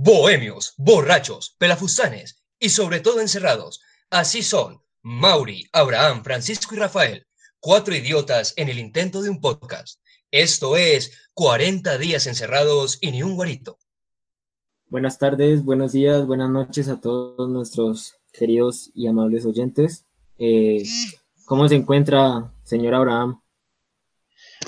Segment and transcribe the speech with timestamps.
[0.00, 3.80] bohemios, borrachos, pelafustanes y sobre todo encerrados.
[4.10, 7.26] Así son Mauri, Abraham, Francisco y Rafael,
[7.58, 10.00] cuatro idiotas en el intento de un podcast.
[10.30, 13.76] Esto es 40 días encerrados y ni un guarito.
[14.86, 20.04] Buenas tardes, buenos días, buenas noches a todos nuestros queridos y amables oyentes.
[20.38, 20.84] Eh,
[21.44, 23.42] ¿Cómo se encuentra, señor Abraham?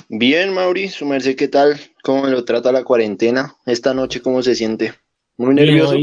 [0.09, 1.79] Bien, Mauri, su merced, ¿qué tal?
[2.03, 3.55] ¿Cómo lo trata la cuarentena?
[3.65, 4.93] Esta noche, ¿cómo se siente?
[5.37, 5.95] ¿Muy nervioso?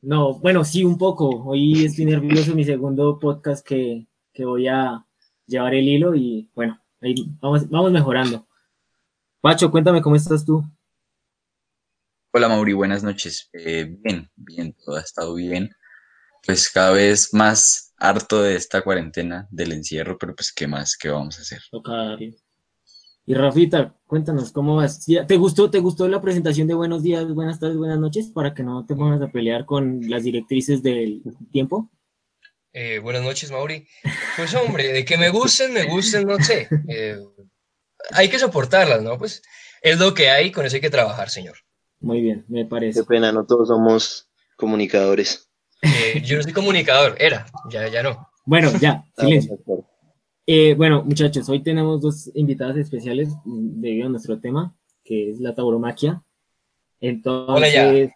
[0.00, 1.44] no, bueno, sí, un poco.
[1.44, 4.06] Hoy estoy nervioso, mi segundo podcast que,
[4.38, 5.06] voy a
[5.46, 8.46] llevar el hilo y bueno, ahí vamos, vamos mejorando.
[9.40, 10.64] Pacho, cuéntame cómo estás tú.
[12.32, 13.50] Hola Mauri, buenas noches.
[13.52, 15.70] Eh, bien, bien, todo ha estado bien.
[16.44, 21.08] Pues cada vez más harto de esta cuarentena, del encierro, pero pues qué más, qué
[21.08, 21.60] vamos a hacer.
[23.24, 25.06] Y Rafita, cuéntanos cómo vas.
[25.06, 28.64] ¿Te gustó, ¿Te gustó la presentación de buenos días, buenas tardes, buenas noches para que
[28.64, 31.22] no te pongas a pelear con las directrices del
[31.52, 31.88] tiempo?
[32.72, 33.86] Eh, buenas noches, Mauri.
[34.36, 36.68] Pues hombre, de que me gusten, me gusten, no sé.
[36.88, 37.16] Eh,
[38.10, 39.16] hay que soportarlas, ¿no?
[39.18, 39.42] Pues
[39.82, 41.58] es lo que hay, con eso hay que trabajar, señor.
[42.00, 43.00] Muy bien, me parece.
[43.00, 45.48] Qué pena, no todos somos comunicadores.
[45.82, 48.28] Eh, yo no soy comunicador, era, ya, ya no.
[48.44, 49.60] Bueno, ya, silencio.
[50.44, 55.54] Eh, bueno, muchachos, hoy tenemos dos invitadas especiales debido a nuestro tema, que es la
[55.54, 56.20] tauromaquia.
[57.00, 58.10] Entonces,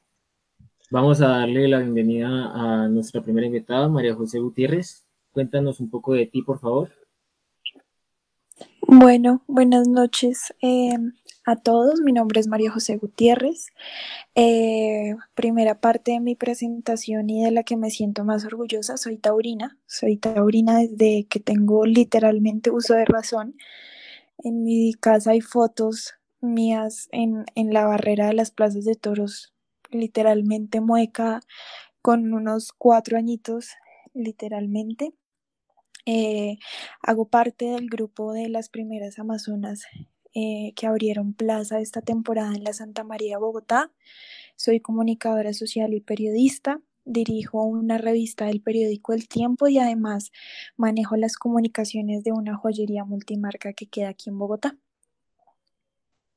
[0.91, 5.07] vamos a darle la bienvenida a nuestra primera invitada, María José Gutiérrez.
[5.31, 6.91] Cuéntanos un poco de ti, por favor.
[8.89, 10.53] Bueno, buenas noches.
[10.63, 10.97] Eh,
[11.47, 12.01] a todos.
[12.01, 13.69] Mi nombre es María José Gutiérrez.
[14.35, 19.17] Eh, primera parte de mi presentación y de la que me siento más orgullosa, soy
[19.17, 19.79] taurina.
[19.87, 23.57] Soy taurina desde que tengo literalmente uso de razón.
[24.39, 29.55] En mi casa hay fotos mías en, la barrera de las plazas de toros,
[29.91, 31.41] literalmente mueca,
[32.03, 33.71] con unos cuatro añitos,
[34.15, 35.13] literalmente.
[36.07, 36.59] Eh,
[37.03, 39.87] hago parte del grupo de las primeras Amazonas
[40.39, 43.91] eh, que abrieron plaza esta temporada en la Santa María, Bogotá.
[44.55, 46.83] Soy comunicadora social y periodista.
[47.07, 50.33] Dirijo una revista del periódico El Tiempo y además
[50.77, 54.77] manejo las comunicaciones de una joyería multimarca que queda aquí en Bogotá.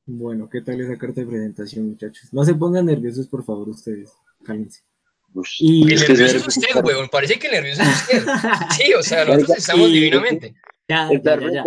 [0.06, 2.32] Bueno, ¿qué tal esa carta de presentación, muchachos?
[2.32, 4.14] No se pongan nerviosos, por favor, ustedes.
[4.46, 4.89] Cálmense.
[5.60, 5.94] Y...
[5.94, 7.10] El nervioso es usted, weón.
[7.10, 8.24] Parece que el nervioso es usted.
[8.78, 10.56] Sí, o sea, nosotros estamos divinamente.
[10.88, 11.22] Ya, es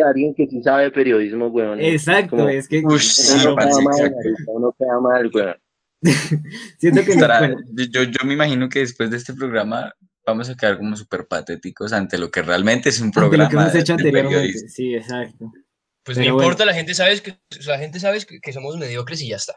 [0.05, 1.81] alguien que sí sabe periodismo, weón.
[1.81, 2.97] Exacto, es que uno,
[3.57, 4.15] queda mal,
[4.47, 5.57] uno queda mal, weón.
[6.79, 7.17] Siento que
[7.91, 9.93] yo, yo me imagino que después de este programa
[10.27, 13.45] vamos a quedar como súper patéticos ante lo que realmente es un programa.
[13.45, 14.69] Ante lo que hemos hecho anteriormente.
[14.69, 15.53] Sí, exacto.
[16.05, 19.37] Pues no importa, la gente sabe que la gente sabe que, somos mediocres y ya
[19.37, 19.55] está.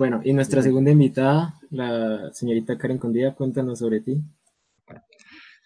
[0.00, 4.22] Bueno, y nuestra segunda invitada, la señorita Karen Condía, cuéntanos sobre ti.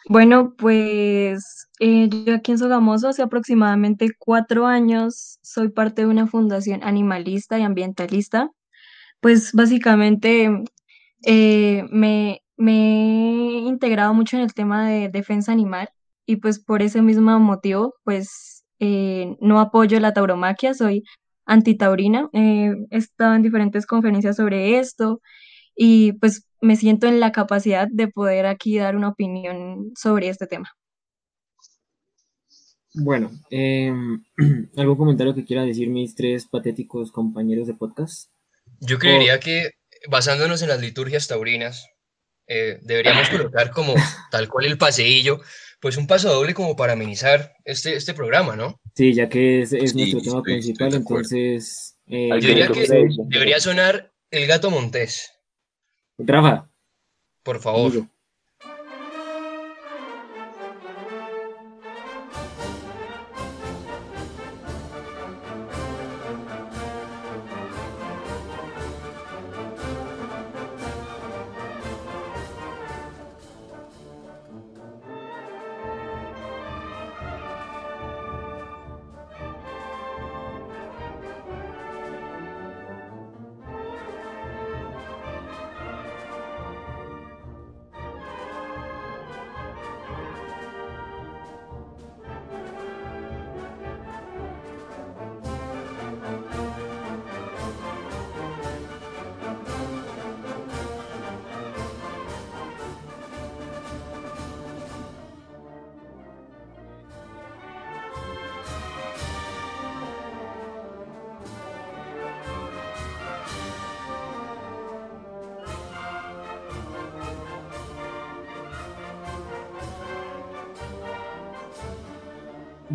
[0.08, 6.26] Bueno, pues eh, yo aquí en Sogamoso hace aproximadamente cuatro años soy parte de una
[6.26, 8.50] fundación animalista y ambientalista.
[9.20, 10.64] Pues básicamente
[11.24, 15.90] eh, me, he integrado mucho en el tema de defensa animal
[16.26, 21.04] y pues por ese mismo motivo pues eh, no apoyo la tauromaquia, soy
[21.46, 22.28] antitaurina.
[22.32, 25.20] he estado en diferentes conferencias sobre esto
[25.76, 30.46] y pues me siento en la capacidad de poder aquí dar una opinión sobre este
[30.46, 30.70] tema.
[32.94, 34.22] Bueno, em,
[34.76, 38.30] ¿algún comentario que quiera decir mis tres patéticos compañeros de podcast?
[38.80, 39.72] Yo creería que
[40.08, 41.88] basándonos en las liturgias taurinas,
[42.46, 43.94] eh, deberíamos colocar como
[44.30, 45.40] tal cual el paseillo,
[45.84, 48.80] pues un paso doble como para amenizar este, este programa, ¿no?
[48.94, 51.98] Sí, ya que es, nuestro tema principal, entonces...
[52.06, 52.86] Eh, Yo diría que
[53.26, 55.30] debería sonar el gato montés.
[56.16, 56.70] Rafa.
[57.42, 58.06] Por favor.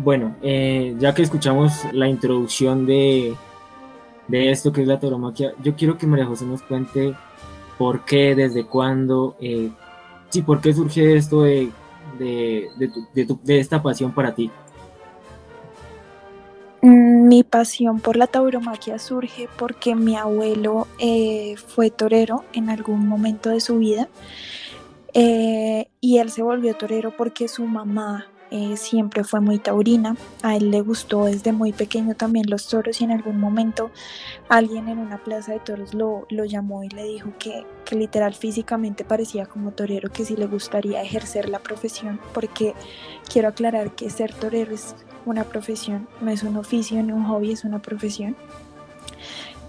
[0.02, 3.36] Bueno, eh, ya que escuchamos la introducción de,
[4.28, 7.14] de esto que es la tauromaquia, yo quiero que María José nos cuente
[7.76, 9.70] por qué, desde cuándo, eh,
[10.30, 11.70] sí, por qué surge esto de,
[12.18, 12.70] de,
[13.12, 14.50] de, esta pasión para ti.
[16.80, 23.50] Mi pasión por la tauromaquia surge porque mi abuelo eh, fue torero en algún momento
[23.50, 24.08] de su vida
[25.12, 30.70] y él se volvió torero porque su mamá eh, siempre fue muy taurina, a él
[30.70, 33.90] le gustó desde muy pequeño también los toros y en algún momento
[34.48, 38.34] alguien en una plaza de toros lo, lo llamó y le dijo que, que, literal
[38.34, 42.74] físicamente parecía como torero, que si le gustaría ejercer la profesión, porque
[43.32, 44.96] quiero aclarar que ser torero es
[45.26, 48.36] una profesión, no es un oficio ni un hobby, es una profesión.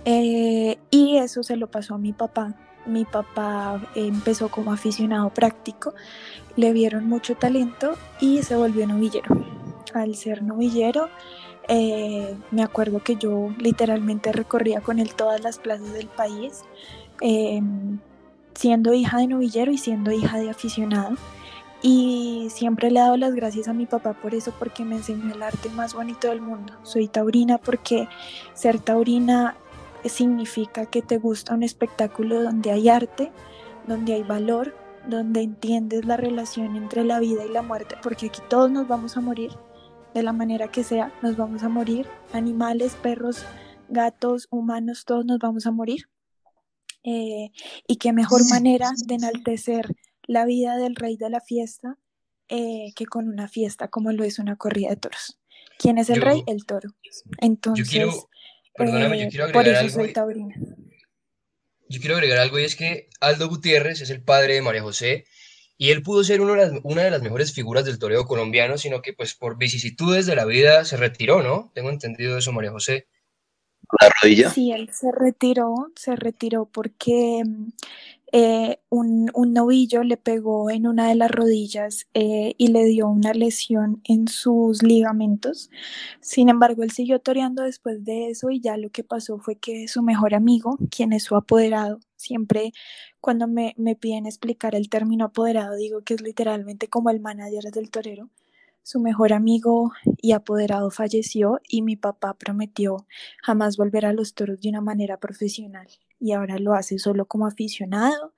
[0.05, 2.55] Eh, y eso se lo pasó a mi papá
[2.85, 5.93] mi papá empezó como aficionado práctico,
[6.55, 9.45] le vieron mucho talento y se volvió novillero.
[9.93, 11.09] Al ser novillero,
[11.67, 16.63] eh, me acuerdo que yo literalmente recorría con él todas las plazas del país,
[17.21, 17.99] em,
[18.55, 21.15] siendo hija de novillero y siendo hija de aficionado.
[21.83, 25.33] Y siempre le he dado las gracias a mi papá por eso, porque me enseñó
[25.33, 26.73] el arte más bonito del mundo.
[26.83, 28.07] Soy taurina porque
[28.53, 29.55] ser taurina
[30.05, 33.31] significa que te gusta un espectáculo donde hay arte,
[33.87, 34.75] donde hay valor,
[35.07, 39.17] donde entiendes la relación entre la vida y la muerte, porque aquí todos nos vamos
[39.17, 39.51] a morir,
[40.13, 43.45] de la manera que sea, nos vamos a morir, animales, perros,
[43.89, 46.09] gatos, humanos, todos nos vamos a morir.
[47.03, 47.51] Eh,
[47.87, 51.97] y qué mejor manera de enaltecer la vida del rey de la fiesta
[52.47, 55.39] eh, que con una fiesta como lo es una corrida de toros.
[55.79, 56.43] ¿Quién es el rey?
[56.45, 56.89] El toro.
[57.39, 58.27] Entonces,
[58.75, 60.03] Perdóname, yo eh, quiero agregar algo.
[61.91, 65.25] Yo quiero agregar algo y es que Aldo Gutiérrez es el padre de María José
[65.77, 68.77] y él pudo ser una de, las, una de las mejores figuras del toreo colombiano,
[68.77, 71.71] sino que pues por vicisitudes de la vida se retiró, ¿no?
[71.73, 73.07] Tengo entendido eso, María José.
[73.99, 74.49] ¿La rodilla?
[74.51, 77.43] Sí, él se retiró, se retiró porque
[78.33, 83.33] eh, un, novillo le pegó en una de las rodillas eh, y le dio una
[83.33, 85.69] lesión en sus ligamentos.
[86.21, 89.87] Sin embargo, él siguió toreando después de eso y ya lo que pasó fue que
[89.89, 92.71] su mejor amigo, quien es su apoderado, siempre
[93.19, 97.65] cuando me, me piden explicar el término apoderado, digo que es literalmente como el manager
[97.71, 98.29] del torero.
[98.83, 99.91] Su mejor amigo
[100.21, 103.05] y apoderado falleció y mi papá prometió
[103.43, 105.87] jamás volver a los toros de una manera profesional
[106.21, 108.33] y ahora lo hace solo como aficionado.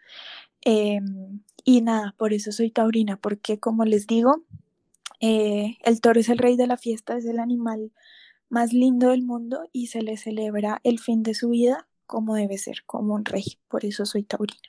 [0.62, 4.44] Em, y nada, por eso soy taurina, porque como les digo,
[5.20, 7.92] eh, el toro es el rey de la fiesta, es el animal
[8.50, 12.58] más lindo del mundo y se le celebra el fin de su vida como debe
[12.58, 13.44] ser, como un rey.
[13.68, 14.60] Por eso soy taurina.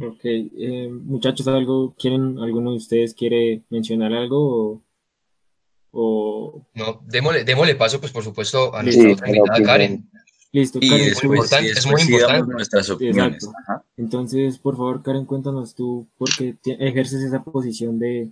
[0.00, 4.82] Ok, eh, muchachos, ¿algo quieren, alguno de ustedes quiere mencionar algo
[5.92, 10.10] o, No, démosle, démosle, paso, pues por supuesto, a nuestra otra invitada, Karen.
[10.54, 11.08] Listo, Karen.
[11.08, 12.52] Es, importante, es muy importante.
[12.52, 13.50] Nuestras opiniones.
[13.96, 18.30] Entonces, por favor, Karen, cuéntanos tú por qué ejerces esa posición de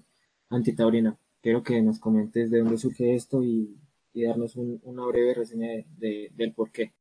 [0.48, 1.16] antitaurina.
[1.40, 3.76] Quiero que nos comentes de dónde surge esto y,
[4.14, 5.66] darnos una breve reseña
[5.98, 6.92] de, del por qué.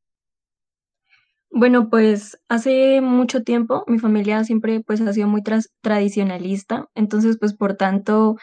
[1.52, 5.44] Bueno, pues hace mucho tiempo mi familia siempre pues ha sido muy
[5.82, 8.38] tradicionalista, entonces pues por tanto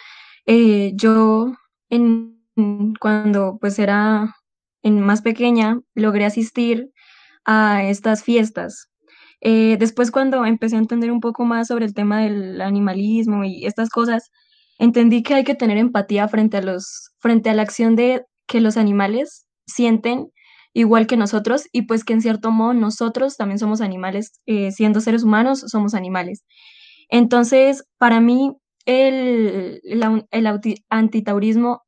[0.45, 1.51] eh, yo
[1.89, 2.39] en,
[3.01, 4.36] cuando pues era
[4.83, 6.91] en más pequeña, logré asistir
[7.45, 8.89] a estas fiestas.
[9.41, 13.65] Eh, después cuando empecé a entender un poco más sobre el tema del animalismo y
[13.65, 14.31] estas cosas,
[14.77, 18.62] entendí que hay que tener empatía frente a los, frente a la acción de que
[18.62, 20.27] los animales sienten
[20.74, 25.01] igual que nosotros y pues que en cierto modo nosotros también somos animales, eh, siendo
[25.01, 26.43] seres humanos somos animales.
[27.09, 28.53] Entonces, para mí,
[28.86, 30.48] el, el, el
[30.89, 31.81] antitaurismo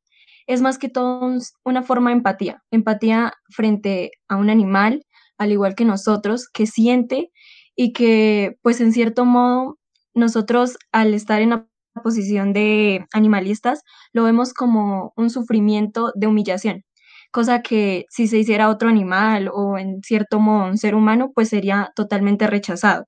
[0.47, 1.31] es más que todo
[1.65, 5.05] una forma de empatía, empatía frente a un animal,
[5.37, 7.31] al igual que nosotros, que siente
[7.75, 9.77] y que pues en cierto modo
[10.13, 11.67] nosotros al estar en la
[12.03, 13.81] posición de animalistas
[14.13, 16.83] lo vemos como un sufrimiento de humillación,
[17.31, 21.49] cosa que si se hiciera otro animal o en cierto modo un ser humano pues
[21.49, 23.05] sería totalmente rechazado.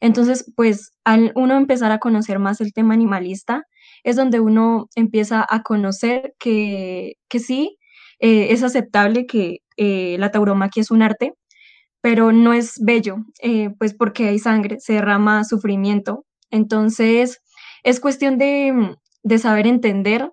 [0.00, 3.64] Entonces, pues al uno empezar a conocer más el tema animalista,
[4.04, 7.78] es donde uno empieza a conocer que, sí,
[8.18, 11.34] eh, es aceptable que eh, la tauromaquia es un arte,
[12.00, 16.24] pero no es bello, eh, pues porque hay sangre, se derrama sufrimiento.
[16.50, 17.42] Entonces,
[17.82, 18.96] es cuestión de,
[19.38, 20.30] saber entender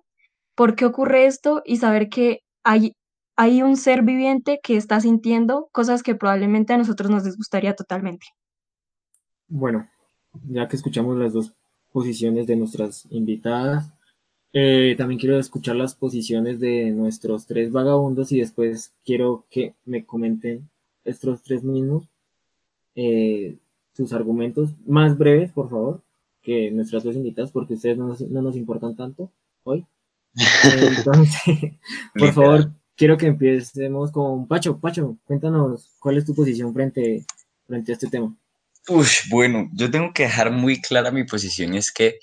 [0.54, 2.94] por qué ocurre esto y saber que hay,
[3.36, 8.26] hay un ser viviente que está sintiendo cosas que probablemente a nosotros nos disgustaría totalmente.
[9.46, 9.88] Bueno,
[10.44, 11.54] ya que escuchamos las dos
[11.92, 13.92] posiciones de nuestras invitadas.
[14.52, 20.04] Eh, también quiero escuchar las posiciones de nuestros tres vagabundos y después quiero que me
[20.04, 20.68] comenten
[21.04, 22.08] estos tres mismos
[23.00, 23.56] eh,
[23.92, 26.02] sus argumentos más breves, por favor,
[26.42, 29.30] que nuestras dos invitadas, porque ustedes no nos, importan tanto
[29.62, 29.86] hoy.
[30.98, 31.74] Entonces,
[32.18, 34.78] por favor, quiero que empecemos con Pacho.
[34.78, 37.24] Pacho, cuéntanos cuál es tu posición frente,
[37.66, 38.36] frente a este tema.
[38.88, 42.18] Uy, bueno, yo tengo que dejar muy clara mi posición y es que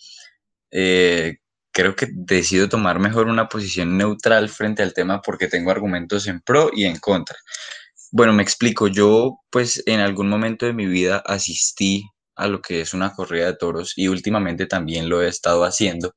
[0.72, 1.38] eh,
[1.74, 6.42] creo que decido tomar mejor una posición neutral frente al tema porque tengo argumentos en
[6.42, 7.38] pro y en contra.
[8.12, 8.88] Bueno, me explico.
[8.88, 12.04] Yo, pues, en algún momento de mi vida asistí
[12.36, 16.14] a lo que es una corrida de toros y últimamente también lo he estado haciendo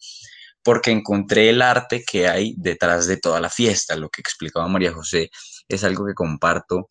[0.62, 3.96] porque encontré el arte que hay detrás de toda la fiesta.
[3.96, 5.30] Lo que explicaba María José
[5.68, 6.88] es algo que comparto.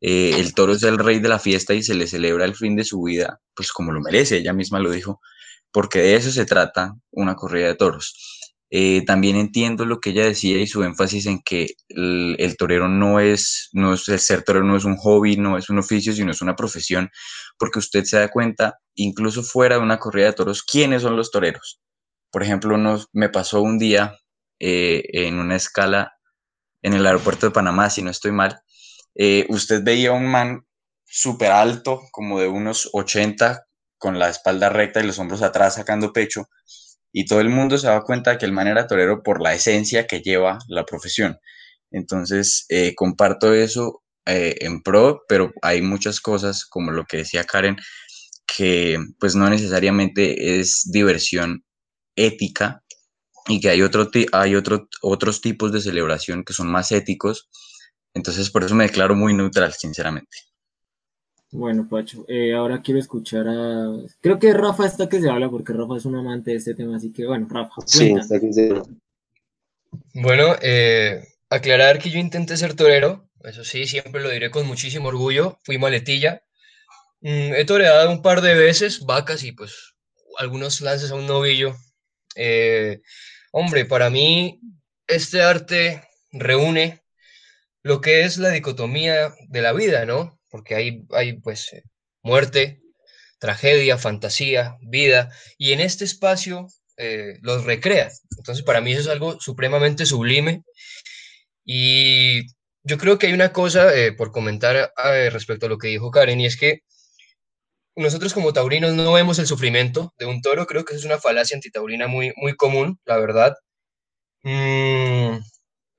[0.00, 2.74] Eh, el toro es el rey de la fiesta y se le celebra el fin
[2.76, 5.20] de su vida, pues como lo merece, ella misma lo dijo,
[5.72, 8.14] porque de eso se trata una corrida de toros.
[8.72, 13.18] Eh, también entiendo lo que ella decía y su énfasis en que el, torero no
[13.18, 16.30] es, no es, el ser torero no es un hobby, no es un oficio, sino
[16.30, 17.10] es una profesión,
[17.58, 21.32] porque usted se da cuenta, incluso fuera de una corrida de toros, quiénes son los
[21.32, 21.80] toreros.
[22.30, 22.78] Por ejemplo,
[23.12, 24.16] me pasó un día
[24.60, 26.12] eh, en una escala
[26.82, 28.62] en el aeropuerto de Panamá, si no estoy mal,
[29.14, 30.66] eh, usted veía un man
[31.04, 33.66] súper alto, como de unos 80,
[33.98, 36.48] con la espalda recta y los hombros atrás sacando pecho,
[37.12, 39.54] y todo el mundo se daba cuenta de que el man era torero por la
[39.54, 41.38] esencia que lleva la profesión.
[41.90, 47.44] Entonces, eh, comparto eso eh, en pro, pero hay muchas cosas, como lo que decía
[47.44, 47.76] Karen,
[48.46, 51.64] que pues no necesariamente es diversión
[52.16, 52.84] ética
[53.48, 57.48] y que hay, otro, hay otro, otros tipos de celebración que son más éticos.
[58.14, 60.36] Entonces, por eso me declaro muy neutral, sinceramente.
[61.52, 63.88] Bueno, Pacho, eh, ahora quiero escuchar a...
[64.20, 66.96] Creo que Rafa está que se habla porque Rafa es un amante de este tema,
[66.96, 67.74] así que bueno, Rafa.
[67.86, 68.72] Sí, está que se
[70.14, 75.08] Bueno, eh, aclarar que yo intenté ser torero, eso sí, siempre lo diré con muchísimo
[75.08, 76.42] orgullo, fui maletilla.
[77.20, 79.94] Mm, he toreado un par de veces vacas y pues
[80.38, 81.74] algunos lances a un novillo.
[82.36, 83.02] Eh,
[83.50, 84.60] hombre, para mí
[85.08, 87.02] este arte reúne
[87.82, 90.40] lo que es la dicotomía de la vida, ¿no?
[90.50, 91.84] porque hay, hay pues eh,
[92.22, 92.82] muerte,
[93.38, 98.10] tragedia, fantasía, vida, y en este espacio eh, los recrea.
[98.36, 100.64] Entonces, para mí eso es algo supremamente sublime.
[101.64, 102.42] Y
[102.82, 104.92] yo creo que hay una cosa eh, por comentar
[105.32, 106.80] respecto a lo que dijo Karen, y es que
[107.96, 111.56] nosotros como taurinos no vemos el sufrimiento de un toro, creo que es una falacia
[111.56, 113.54] antitaurina muy, muy común, la verdad.
[114.42, 115.38] Mm,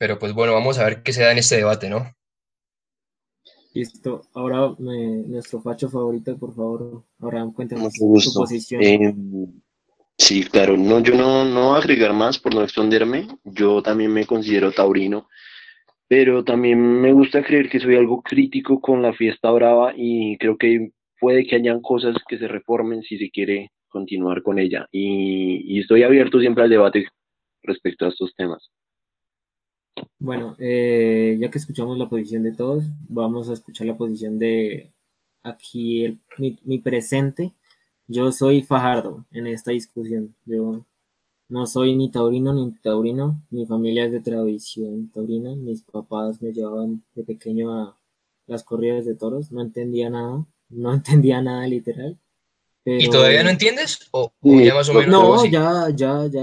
[0.01, 2.03] pero pues bueno, vamos a ver qué se da en este debate, ¿no?
[3.75, 4.23] Listo.
[4.33, 8.81] Ahora nuestro facho favorito, por favor, ahora cuéntanos su posición.
[8.81, 9.13] Eh,
[10.17, 10.75] sí, claro.
[10.75, 13.27] No, yo no, no voy a agregar más por no extenderme.
[13.43, 15.27] Yo también me considero taurino,
[16.07, 20.57] pero también me gusta creer que soy algo crítico con la fiesta brava y creo
[20.57, 24.87] que puede que hayan cosas que se reformen si se quiere continuar con ella.
[24.91, 27.05] y estoy abierto siempre al debate
[27.61, 28.71] respecto a estos temas.
[30.19, 34.91] Bueno, eh, ya que escuchamos la posición de todos, vamos a escuchar la posición de
[35.43, 37.53] aquí mi, presente.
[38.07, 40.35] Yo soy Fajardo en esta discusión.
[40.45, 40.85] Yo
[41.49, 43.41] no soy ni taurino ni taurino.
[43.49, 45.55] Mi familia es de tradición taurina.
[45.55, 47.97] Mis papás me llevaban de pequeño a
[48.47, 49.51] las corridas de toros.
[49.51, 50.45] No entendía nada.
[50.69, 52.17] No entendía nada literal.
[52.83, 54.07] ¿Y todavía no entiendes?
[54.11, 55.09] ¿O, ya más o menos?
[55.11, 56.41] No, ya, ya, ya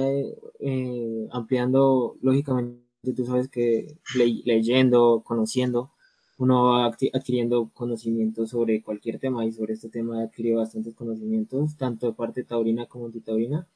[0.60, 3.98] eh, ampliando lógicamente tú sabes que
[4.44, 5.92] leyendo, conociendo,
[6.38, 11.76] uno va adquiriendo conocimientos sobre cualquier tema y sobre este tema he adquirido bastantes conocimientos,
[11.76, 13.66] tanto de parte taurina como antitaurina.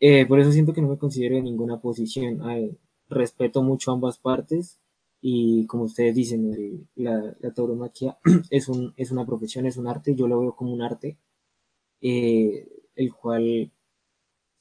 [0.00, 2.40] Eh, por eso siento que no me considero en ninguna posición.
[3.08, 4.78] respeto mucho ambas partes
[5.20, 8.18] y como ustedes dicen, la, tauromaquia
[8.50, 11.18] es, un, es una profesión, es un arte, yo lo veo como un arte,
[12.00, 13.72] eh, el cual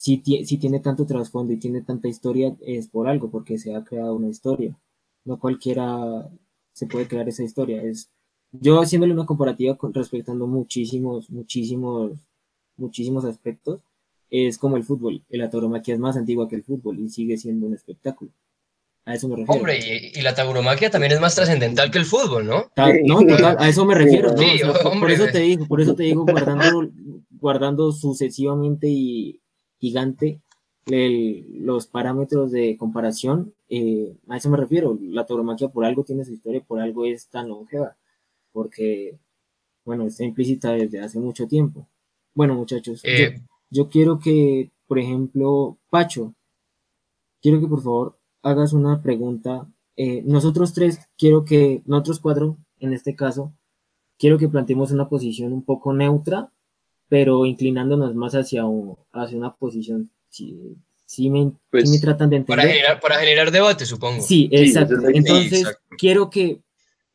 [0.05, 4.15] si, tiene tanto trasfondo y tiene tanta historia, es por algo, porque se ha creado
[4.15, 4.77] una historia.
[5.24, 6.29] No cualquiera
[6.74, 7.81] se puede crear esa historia.
[7.81, 8.12] Es,
[8.51, 12.19] yo haciéndole una comparativa con, respetando muchísimos, muchísimos,
[12.77, 13.81] muchísimos aspectos,
[14.29, 15.24] es como el fútbol.
[15.29, 18.29] La tauromaquia es más antigua que el fútbol y sigue siendo un espectáculo.
[19.05, 19.59] A eso me refiero.
[19.59, 22.65] Hombre, y, la tauromaquia también es más trascendental que el fútbol, ¿no?
[23.05, 23.19] no,
[23.57, 25.00] a eso me refiero, ¿no?
[25.00, 26.91] por, eso te digo, por eso te digo, guardando,
[27.39, 29.39] guardando sucesivamente y
[29.86, 30.42] gigante
[30.88, 36.34] los parámetros de comparación, eh, a eso me refiero, la tauromaquia por algo tiene su
[36.34, 37.98] historia, por algo es tan longeva,
[38.51, 39.18] porque,
[39.84, 41.88] bueno, está implícita desde hace mucho tiempo.
[42.36, 43.01] Bueno, muchachos,
[43.72, 43.89] yo, eh.
[43.89, 46.36] quiero que, por ejemplo, Pacho,
[47.42, 49.68] quiero que por favor hagas una pregunta.
[49.96, 53.54] Eh, nosotros tres, quiero que, nosotros cuatro, en este caso,
[54.20, 56.51] quiero que planteemos una posición un poco neutra,
[57.15, 58.63] pero inclinándonos más hacia,
[59.13, 62.57] hacia una posición, si, me, pues, me, tratan de entender.
[62.57, 64.22] Para generar, para generar debate, supongo.
[64.22, 64.95] Sí, exacto.
[65.13, 66.60] Entonces, quiero que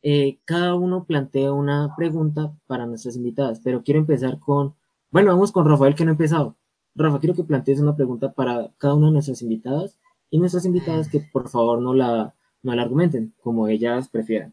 [0.01, 4.73] eh, cada uno plantee una pregunta para nuestras invitadas, pero quiero empezar con,
[5.11, 6.55] bueno, vamos con Rafael que no ha empezado.
[6.95, 9.99] Rafa, quiero que plantees una pregunta para cada una de nuestras invitadas
[10.31, 14.51] y nuestras invitadas que por favor no la, no la argumenten, como ellas prefieran.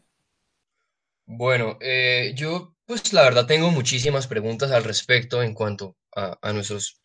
[1.25, 6.53] Bueno, eh, yo pues la verdad tengo muchísimas preguntas al respecto en cuanto a, a
[6.53, 6.99] nuestros...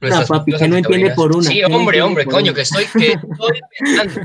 [0.00, 1.46] No, papi, que no entiende por una.
[1.46, 4.20] Sí, hombre, hombre, coño, que estoy, que estoy pensando.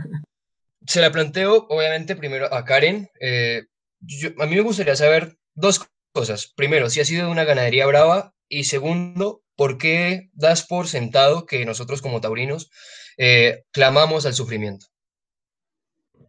[0.87, 3.09] Se la planteo, obviamente, primero a Karen.
[3.19, 3.65] Eh,
[4.39, 6.53] a mí me gustaría saber dos cosas.
[6.55, 11.65] Primero, si ha sido una ganadería brava y segundo, ¿por qué das por sentado que
[11.65, 12.71] nosotros como taurinos
[13.17, 14.85] eh, clamamos al sufrimiento?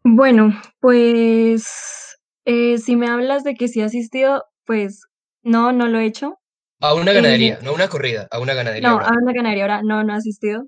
[0.02, 5.06] Bueno, pues eh, si me hablas de que sí ha asistido, pues
[5.42, 6.38] no, no lo he hecho.
[6.80, 8.88] A una ganadería, no una corrida, a una ganadería.
[8.88, 10.66] No, a una ganadería ahora no, no he asistido.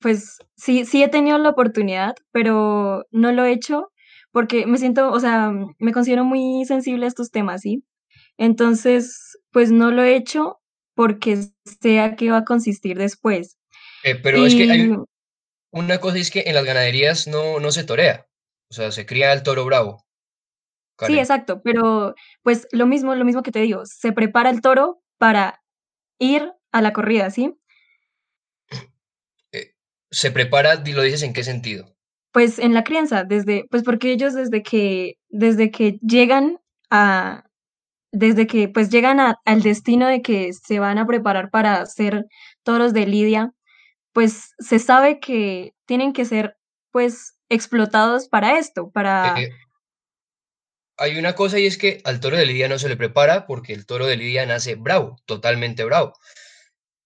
[0.00, 3.92] Pues sí, sí he tenido la oportunidad, pero no lo he hecho
[4.32, 7.84] porque me siento, o sea, me considero muy sensible a estos temas, ¿sí?
[8.38, 10.58] Entonces, pues no lo he hecho
[10.94, 11.38] porque
[11.80, 13.58] sé a qué va a consistir después.
[14.02, 14.96] Eh, pero es que hay
[15.70, 18.26] una cosa es que en las ganaderías no, no se torea,
[18.70, 20.04] o sea, se cría el toro bravo.
[21.06, 25.02] Sí, exacto, pero pues lo mismo, lo mismo que te digo, se prepara el toro
[25.18, 25.62] para
[26.18, 27.54] ir a la corrida, ¿sí?
[29.52, 29.74] Eh,
[30.10, 31.96] se prepara, lo dices en qué sentido?
[32.32, 37.44] Pues en la crianza, desde, pues porque ellos desde que, desde que llegan a,
[38.12, 42.26] desde que pues llegan al destino de que se van a preparar para ser
[42.62, 43.52] toros de lidia,
[44.12, 46.56] pues se sabe que tienen que ser
[46.90, 49.40] pues explotados para esto, para...
[49.40, 49.50] Eh,
[50.96, 53.72] hay una cosa y es que al toro de lidia no se le prepara porque
[53.72, 56.14] el toro de lidia nace bravo, totalmente bravo.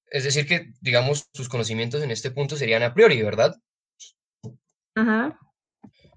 [0.09, 3.57] Es decir que, digamos, sus conocimientos en este punto serían a priori, ¿verdad?
[4.95, 5.39] Ajá.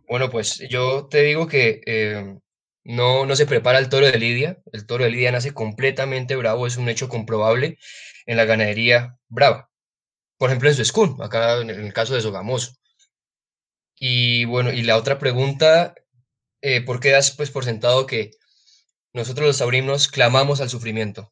[0.07, 2.37] Bueno, pues yo te digo que eh,
[2.83, 4.57] no, no se prepara el toro de Lidia.
[4.71, 7.77] El toro de Lidia nace completamente bravo, es un hecho comprobable
[8.25, 9.69] en la ganadería brava.
[10.37, 12.73] Por ejemplo, en su escun, acá en el caso de Sogamoso.
[13.95, 15.93] Y bueno, y la otra pregunta,
[16.61, 18.31] eh, ¿por qué das pues por sentado que
[19.13, 21.31] nosotros los taurinos clamamos al sufrimiento?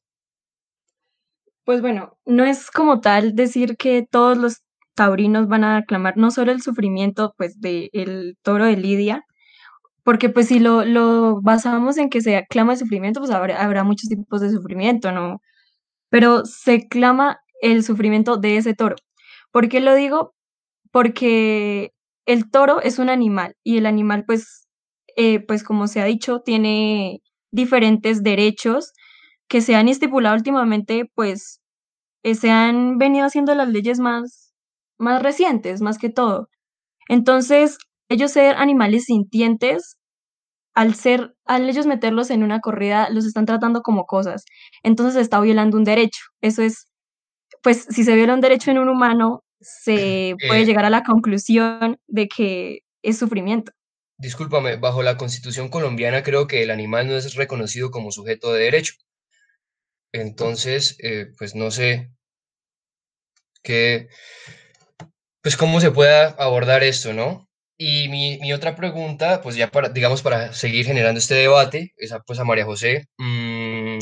[1.63, 4.61] Pues bueno, no es como tal decir que todos los
[4.95, 9.25] taurinos van a clamar no solo el sufrimiento pues del toro de Lidia,
[10.03, 13.83] porque pues si lo, lo basamos en que se clama el sufrimiento, pues habrá, habrá
[13.83, 15.41] muchos tipos de sufrimiento, ¿no?
[16.09, 18.95] Pero se clama el sufrimiento de ese toro.
[19.51, 20.33] ¿Por qué lo digo?
[20.91, 21.91] Porque
[22.25, 24.66] el toro es un animal y el animal, pues,
[25.17, 28.93] eh, pues como se ha dicho, tiene diferentes derechos
[29.49, 31.61] que se han estipulado últimamente, pues
[32.23, 34.53] eh, se han venido haciendo las leyes más,
[34.99, 36.49] más recientes, más que todo.
[37.09, 37.77] Entonces,
[38.09, 39.97] ellos ser animales sintientes
[40.75, 44.45] al ser, al ellos meterlos en una corrida, los están tratando como cosas.
[44.83, 46.21] Entonces se está violando un derecho.
[46.41, 46.87] Eso es,
[47.63, 51.03] pues si se viola un derecho en un humano, se puede eh, llegar a la
[51.03, 53.71] conclusión de que es sufrimiento.
[54.17, 58.63] Discúlpame, bajo la constitución colombiana creo que el animal no es reconocido como sujeto de
[58.63, 58.93] derecho.
[60.11, 62.09] Entonces, eh, pues no sé
[63.61, 64.09] qué,
[65.41, 67.47] pues cómo se pueda abordar esto, ¿no?
[67.77, 72.19] Y mi, mi, otra pregunta, pues ya para, digamos, para seguir generando este debate, esa
[72.21, 73.07] pues a María José.
[73.17, 73.99] Mm,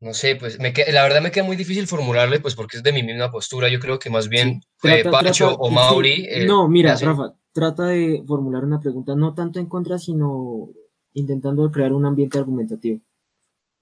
[0.00, 2.92] no sé, pues me la verdad me queda muy difícil formularle, pues porque es de
[2.92, 3.68] mi misma postura.
[3.70, 6.26] Yo creo que más bien eh, Pacho o Mauri.
[6.28, 10.68] Eh, no, mira, Rafa, trata de formular una pregunta no tanto en contra, sino
[11.14, 13.00] intentando crear un ambiente argumentativo.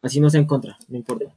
[0.01, 1.35] Así no sea en contra, no importa.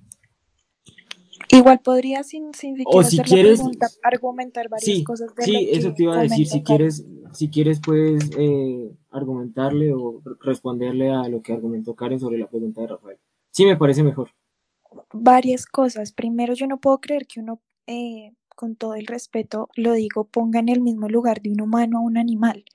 [1.49, 3.59] Igual podría sin, sin siquiera si quieres,
[4.03, 5.33] argumentar varias cosas.
[5.33, 6.45] De sí, eso te iba a decir.
[6.45, 12.37] Si quieres, si quieres puedes eh, argumentarle o responderle a lo que argumentó Karen sobre
[12.37, 13.17] la pregunta de Rafael.
[13.49, 14.29] Sí, me parece mejor.
[15.11, 16.11] Varias cosas.
[16.11, 20.59] Primero, yo no puedo creer que uno, eh, con todo el respeto, lo digo, ponga
[20.59, 22.65] en el mismo lugar de un humano a un animal.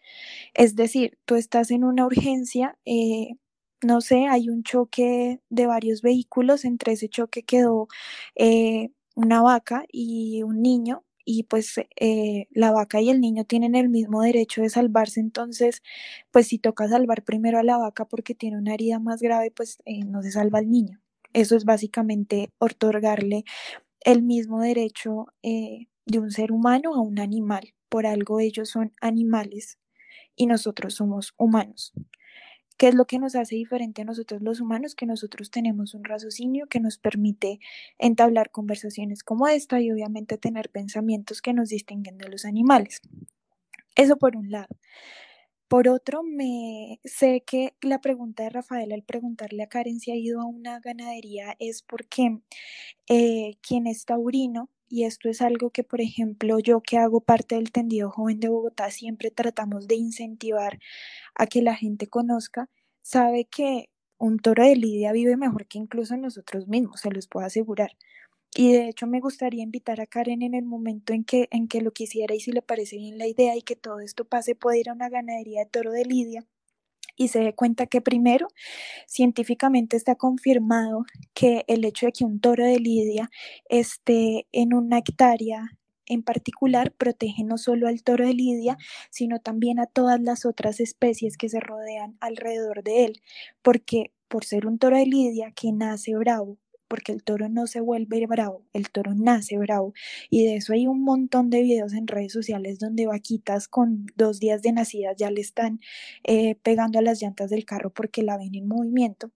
[0.55, 3.37] Es decir, tú estás en una urgencia, eh,
[3.83, 7.89] no sé, hay un choque de varios vehículos, entre ese choque quedó
[8.37, 13.75] eh, una vaca y un niño, y pues eh, la vaca y el niño tienen
[13.77, 15.83] el mismo derecho de salvarse, entonces
[16.33, 19.79] pues si toca salvar primero a la vaca porque tiene una herida más grave, pues
[20.07, 21.01] no se salva al niño.
[21.35, 23.45] Eso es básicamente otorgarle
[24.05, 27.75] el mismo derecho de un ser humano a un animal.
[27.89, 29.79] Por algo ellos son animales
[30.35, 31.93] y nosotros somos humanos.
[32.79, 34.95] ¿Qué es lo que nos hace diferente a nosotros los humanos?
[34.97, 37.61] Que nosotros tenemos un raciocinio que nos permite
[37.99, 43.01] entablar conversaciones como esta y obviamente tener pensamientos que nos distinguen de los animales.
[43.95, 44.75] Eso por un lado.
[45.73, 50.17] Por otro, me sé que la pregunta de Rafael al preguntarle a Karen si ha
[50.17, 52.41] ido a una ganadería es porque
[53.09, 57.55] eh, quien es taurino y esto es algo que, por ejemplo, yo que hago parte
[57.55, 60.79] del tendido joven de Bogotá, siempre tratamos de incentivar
[61.35, 62.69] a que la gente conozca,
[63.01, 67.47] sabe que un toro de lidia vive mejor que incluso nosotros mismos, se los puedo
[67.47, 67.93] asegurar.
[68.55, 71.81] Y de hecho me gustaría invitar a Karen en el momento en que, en que
[71.81, 74.81] lo quisiera y si le parece bien la idea y que todo esto pase, puede
[74.81, 76.45] ir a una ganadería de toro de lidia
[77.17, 78.49] y se dé cuenta que primero,
[79.07, 83.31] científicamente está confirmado que el hecho de que un toro de lidia
[83.69, 85.65] esté en una hectárea
[86.07, 88.79] en particular protege no solo al toro de lidia,
[89.11, 93.23] sino también a todas las otras especies que se rodean alrededor de él,
[93.63, 96.59] porque por ser un toro de lidia que nace bravo,
[96.93, 99.95] porque el toro no se vuelve bravo, el toro nace bravo.
[100.29, 104.41] Y de eso hay un montón de videos en redes sociales donde vaquitas con dos
[104.41, 105.81] días de nacidas ya le están
[106.23, 109.31] eh, pegando a las llantas del carro porque la ven en movimiento.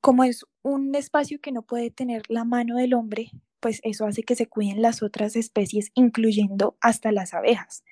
[0.00, 4.22] Como es un espacio que no puede tener la mano del hombre, pues eso hace
[4.22, 7.84] que se cuiden las otras especies, incluyendo hasta las abejas.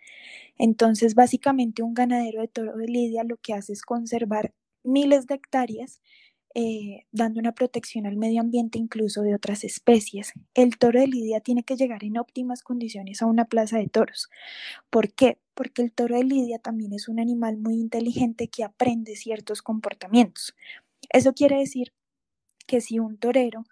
[0.56, 5.34] Entonces, básicamente un ganadero de toro de lidia lo que hace es conservar miles de
[5.34, 6.00] hectáreas
[6.54, 10.32] eh, dando una protección al medio ambiente incluso de otras especies.
[10.54, 14.28] El toro de lidia tiene que llegar en óptimas condiciones a una plaza de toros.
[14.90, 15.38] ¿Por qué?
[15.54, 20.54] Porque el toro de lidia también es un animal muy inteligente que aprende ciertos comportamientos.
[21.10, 21.92] Eso quiere decir
[22.66, 23.64] que si un torero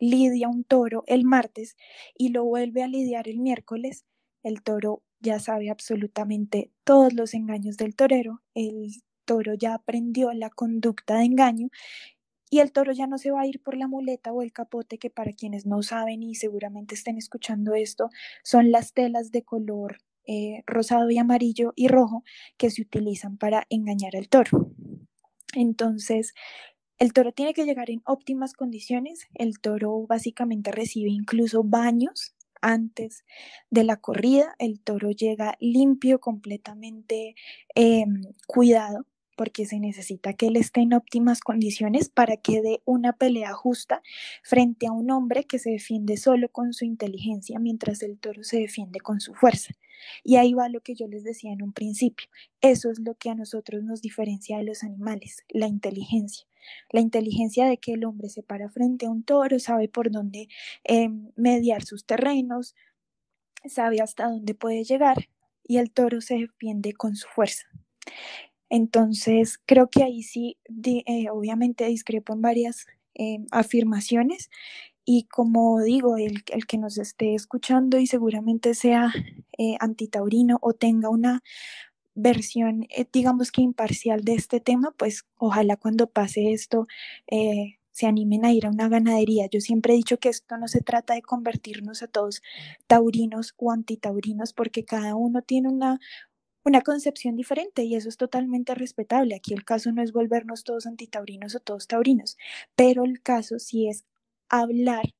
[0.00, 1.76] lidia un toro el martes
[2.16, 4.04] y lo vuelve a lidiar el miércoles,
[4.42, 8.90] el toro ya sabe absolutamente todos los engaños del torero, el
[9.24, 11.70] toro ya aprendió la conducta de engaño
[12.54, 14.96] y el toro ya no se va a ir por la muleta o el capote,
[14.96, 18.10] que para quienes no saben y seguramente estén escuchando esto,
[18.44, 22.22] son las telas de color eh, rosado y amarillo y rojo
[22.56, 24.70] que se utilizan para engañar al toro.
[25.56, 26.32] Entonces,
[27.00, 29.26] el toro tiene que llegar en óptimas condiciones.
[29.34, 33.24] El toro básicamente recibe incluso baños antes
[33.68, 34.54] de la corrida.
[34.60, 37.34] El toro llega limpio, completamente
[37.74, 43.12] em, cuidado porque se necesita que él esté en óptimas condiciones para que dé una
[43.12, 44.02] pelea justa
[44.42, 48.58] frente a un hombre que se defiende solo con su inteligencia mientras el toro se
[48.58, 49.74] defiende con su fuerza.
[50.22, 52.26] Y ahí va lo que yo les decía en un principio.
[52.60, 56.46] Eso es lo que a nosotros nos diferencia de los animales, la inteligencia.
[56.90, 60.48] La inteligencia de que el hombre se para frente a un toro, sabe por dónde
[60.84, 62.74] eh, mediar sus terrenos,
[63.66, 65.28] sabe hasta dónde puede llegar
[65.66, 67.66] y el toro se defiende con su fuerza.
[68.74, 74.50] Entonces, creo que ahí sí, eh, obviamente discrepo en varias eh, afirmaciones
[75.04, 79.12] y como digo, el, que nos esté escuchando y seguramente sea
[79.58, 81.44] eh, antitaurino o tenga una
[82.16, 86.88] versión, digamos que imparcial de este tema, pues ojalá cuando pase esto
[87.92, 89.46] se animen a ir a una ganadería.
[89.48, 92.42] Yo siempre he dicho que esto no se trata de convertirnos a todos
[92.88, 96.00] taurinos o antitaurinos, porque cada uno tiene una,
[96.64, 99.34] una concepción diferente y eso es totalmente respetable.
[99.34, 102.36] Aquí el caso no es volvernos todos antitaurinos o todos taurinos,
[102.76, 104.04] pero el caso sí es
[104.48, 105.14] hablar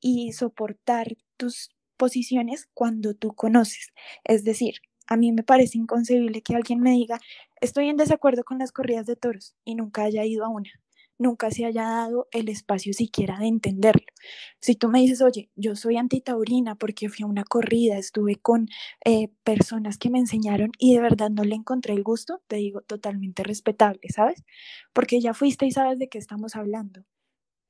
[0.00, 3.92] y soportar tus posiciones cuando tú conoces.
[4.24, 4.76] Es decir,
[5.06, 7.20] a mí me parece inconcebible que alguien me diga,
[7.60, 10.70] estoy en desacuerdo con las corridas de toros y nunca haya ido a una
[11.18, 14.06] nunca se haya dado el espacio siquiera de entenderlo.
[14.60, 18.68] Si tú me dices, oye, yo soy antitaurina porque fui a una corrida, estuve con
[19.04, 22.80] eh, personas que me enseñaron y de verdad no le encontré el gusto, te digo
[22.82, 24.42] totalmente respetable, ¿sabes?
[24.92, 27.04] Porque ya fuiste y sabes de qué estamos hablando.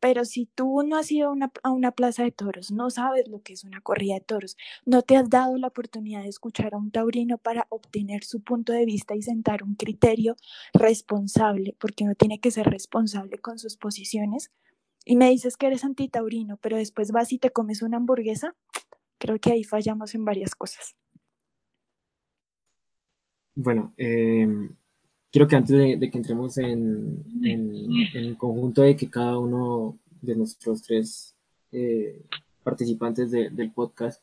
[0.04, 3.54] Pero si tú no has ido a una, plaza de toros, no sabes lo que
[3.54, 6.90] es una corrida de toros, no te has dado la oportunidad de escuchar a un
[6.90, 10.36] taurino para obtener su punto de vista y sentar un criterio
[10.74, 14.50] responsable, porque uno tiene que ser responsable con sus posiciones,
[15.06, 18.54] y me dices que eres antitaurino, pero después vas y te comes una hamburguesa,
[19.16, 20.96] creo que ahí fallamos en varias cosas.
[23.54, 24.68] Bueno, eh,
[25.34, 30.80] quiero que antes de, que entremos en, el conjunto de que cada uno de nuestros
[30.82, 31.34] tres
[31.72, 32.22] eh,
[32.62, 34.22] participantes del podcast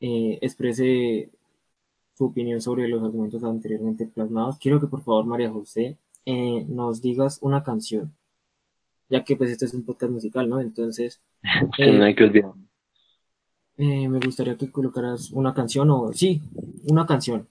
[0.00, 1.28] eh, exprese
[2.16, 7.02] su opinión sobre los argumentos anteriormente plasmados, quiero que por favor María José eh, nos
[7.02, 8.14] digas una canción,
[9.10, 10.62] ya que pues este es un podcast musical, ¿no?
[10.62, 11.20] Entonces...
[11.78, 12.54] no hay que olvidar.
[13.76, 16.40] Me gustaría que colocaras una canción o sí,
[16.86, 17.46] una canción.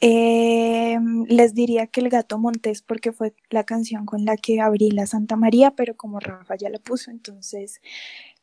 [0.00, 4.90] Em, les diría que el gato Montés porque fue la canción con la que abrí
[4.90, 7.80] la Santa María, pero como Rafa ya la puso, entonces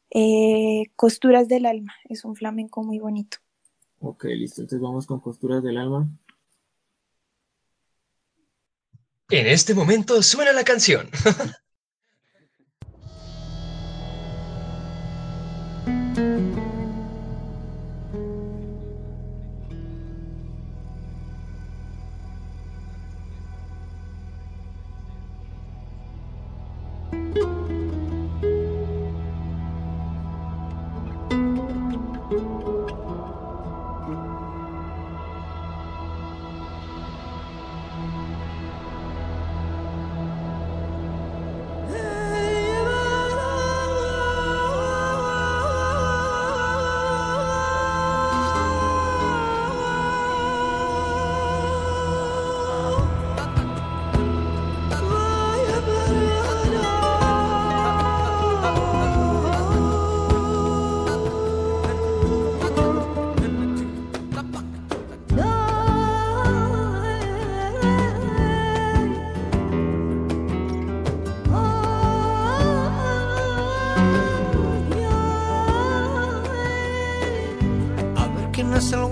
[0.10, 3.38] eh, Costuras del Alma es un flamenco muy bonito.
[4.00, 6.10] Ok, listo, entonces vamos con Costuras del Alma.
[9.30, 11.10] En este momento suena la canción.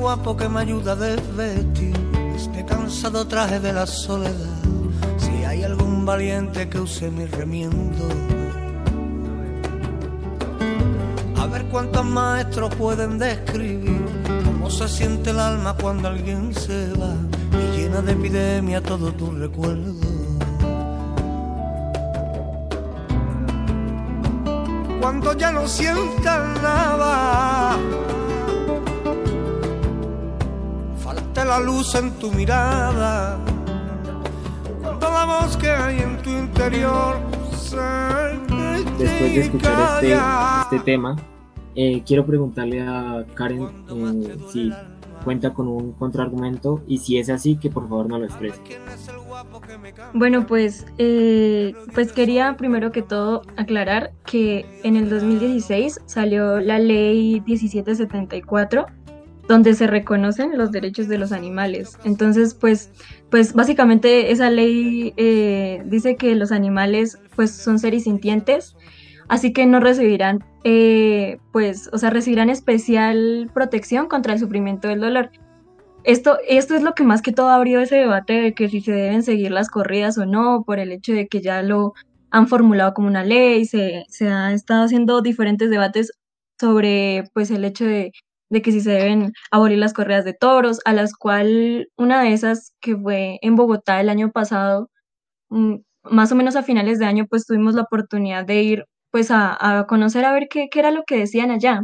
[0.04, 1.96] que me ayuda a desvestir
[2.36, 4.62] este cansado traje de la soledad.
[5.18, 8.10] Si hay algún valiente que use mi remiendo.
[11.38, 14.06] A ver cuántos maestros pueden describir
[14.44, 17.16] cómo se siente el alma cuando alguien se va
[17.54, 19.94] y llena de epidemia todo tu recuerdo.
[25.00, 27.78] Cuando ya no sientas nada
[31.54, 33.38] la luz en tu mirada,
[34.82, 37.18] cuando la voz que hay en tu interior
[38.98, 40.18] Después de escuchar este,
[40.64, 41.16] este tema,
[41.76, 44.72] eh, quiero preguntarle a Karen eh, si
[45.24, 48.60] cuenta con un contraargumento y si es así, que por favor no lo exprese.
[50.14, 56.80] Bueno, pues, eh, pues quería primero que todo aclarar que en el 2016 salió la
[56.80, 58.88] ley 1774
[59.48, 61.98] donde se reconocen los derechos de los animales.
[62.04, 62.92] Entonces, pues,
[63.30, 68.76] pues básicamente esa ley eh, dice que los animales pues son seres sintientes,
[69.28, 75.02] así que no recibirán, eh, pues, o sea, recibirán especial protección contra el sufrimiento del
[75.02, 75.32] dolor.
[76.06, 78.92] Esto, esto es lo que más que todo abrió ese debate de que si se
[78.92, 81.94] deben seguir las corridas o no, por el hecho de que ya lo
[82.30, 86.12] han formulado como una ley, se, se han estado haciendo diferentes debates
[86.60, 88.12] sobre pues el hecho de
[88.54, 92.34] de que si se deben abolir las correas de toros, a las cual una de
[92.34, 94.90] esas que fue en Bogotá el año pasado,
[95.50, 99.30] mm, más o menos a finales de año, pues tuvimos la oportunidad de ir pues
[99.32, 101.84] a, conocer a ver qué, qué, era lo que decían allá.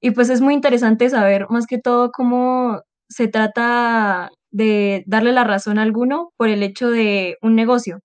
[0.00, 5.44] Y pues es muy interesante saber más que todo cómo se trata de darle la
[5.44, 8.00] razón a alguno por el hecho de un negocio.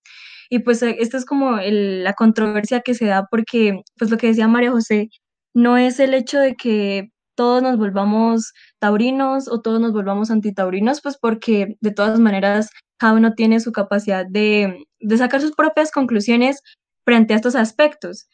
[0.50, 4.28] Y pues eh, esta es como la controversia que se da porque, pues lo que
[4.28, 5.10] decía María José,
[5.56, 11.02] no es el hecho de que todos nos volvamos taurinos o todos nos volvamos antitaurinos,
[11.02, 14.86] pues porque de todas maneras cada uno tiene su capacidad de,
[15.18, 16.62] sacar sus propias conclusiones
[17.04, 18.28] frente a estos aspectos.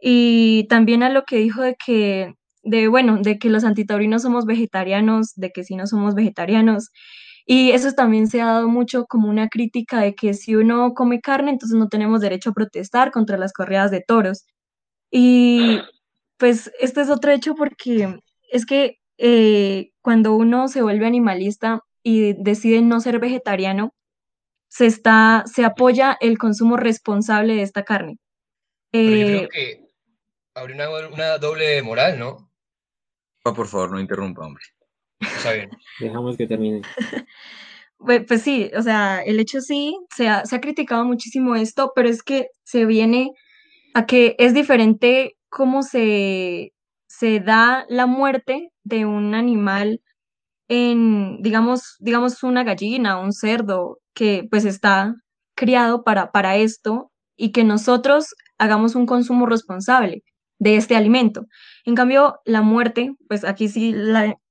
[0.00, 4.46] Y también a lo que dijo de que, de bueno, de que los antitaurinos somos
[4.46, 6.90] vegetarianos, de que si no somos vegetarianos.
[7.46, 11.20] Y eso también se ha dado mucho como una crítica de que si uno come
[11.20, 14.46] carne, entonces no tenemos derecho a protestar contra las corridas de toros.
[15.10, 15.80] Y
[16.38, 18.18] pues este es otro hecho porque
[18.50, 23.94] es que eh, cuando uno se vuelve animalista y decide no ser vegetariano,
[24.68, 28.18] se, está, se apoya el consumo responsable de esta carne.
[28.90, 29.84] Pero yo creo eh, que
[30.54, 32.50] habría una, doble moral, ¿no?
[33.42, 34.64] por favor, no interrumpa, hombre.
[35.20, 35.70] Está bien.
[36.00, 36.82] Dejamos que termine.
[37.96, 41.92] Pues, pues, sí, o sea, el hecho sí, se ha, se ha criticado muchísimo esto,
[41.94, 43.30] pero es que se viene
[43.94, 46.73] a que es diferente cómo se,
[47.18, 50.00] se da la muerte de un animal
[50.68, 55.14] en, digamos, digamos una gallina, un cerdo que pues está
[55.54, 60.22] criado para, para esto y que nosotros hagamos un consumo responsable
[60.58, 61.46] de este alimento.
[61.84, 63.94] En cambio, la muerte, pues aquí sí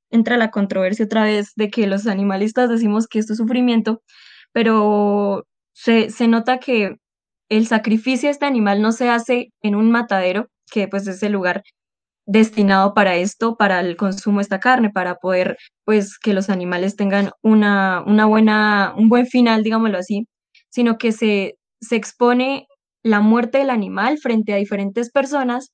[0.09, 4.01] entra la controversia otra vez de que los animalistas decimos que esto es sufrimiento,
[4.53, 6.95] pero se, se nota que
[7.49, 11.33] el sacrificio de este animal no se hace en un matadero, que pues es el
[11.33, 11.63] lugar
[12.25, 16.95] destinado para esto, para el consumo de esta carne, para poder, pues, que los animales
[16.95, 20.27] tengan una, una buena, un buen final, digámoslo así,
[20.69, 22.67] sino que se, se expone
[23.03, 25.71] la muerte del animal frente a diferentes personas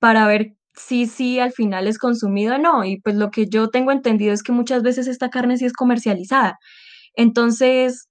[0.00, 2.84] para ver si sí al final es consumido o no.
[2.84, 5.72] Y pues lo que yo tengo entendido es que muchas veces esta carne sí es
[5.72, 6.58] comercializada.
[7.14, 8.08] Entonces,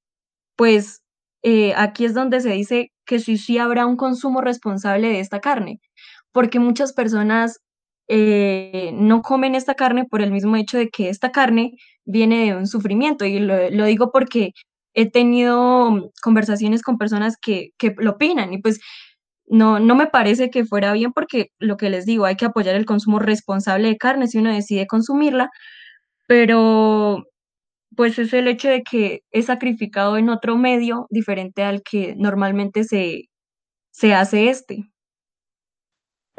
[0.57, 1.01] pues
[1.43, 5.39] eh, aquí es donde se dice que sí, sí habrá un consumo responsable de esta
[5.41, 5.79] carne,
[6.31, 7.59] porque muchas personas
[8.07, 11.73] eh, no comen esta carne por el mismo hecho de que esta carne
[12.05, 13.25] viene de un sufrimiento.
[13.25, 14.51] Y lo, digo porque
[14.93, 18.79] he tenido conversaciones con personas que, que lo opinan y pues
[19.49, 22.75] no, no me parece que fuera bien porque lo que les digo, hay que apoyar
[22.75, 25.49] el consumo responsable de carne si uno decide consumirla,
[26.27, 27.25] pero
[27.95, 32.83] pues es el hecho de que es sacrificado en otro medio diferente al que normalmente
[32.85, 33.23] se,
[33.91, 34.85] se hace este.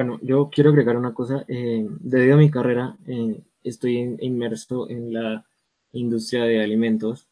[0.03, 1.45] Bueno, yo quiero agregar una cosa.
[1.47, 5.45] Eh, debido a mi carrera, eh, estoy inmerso en la
[5.93, 7.27] industria de alimentos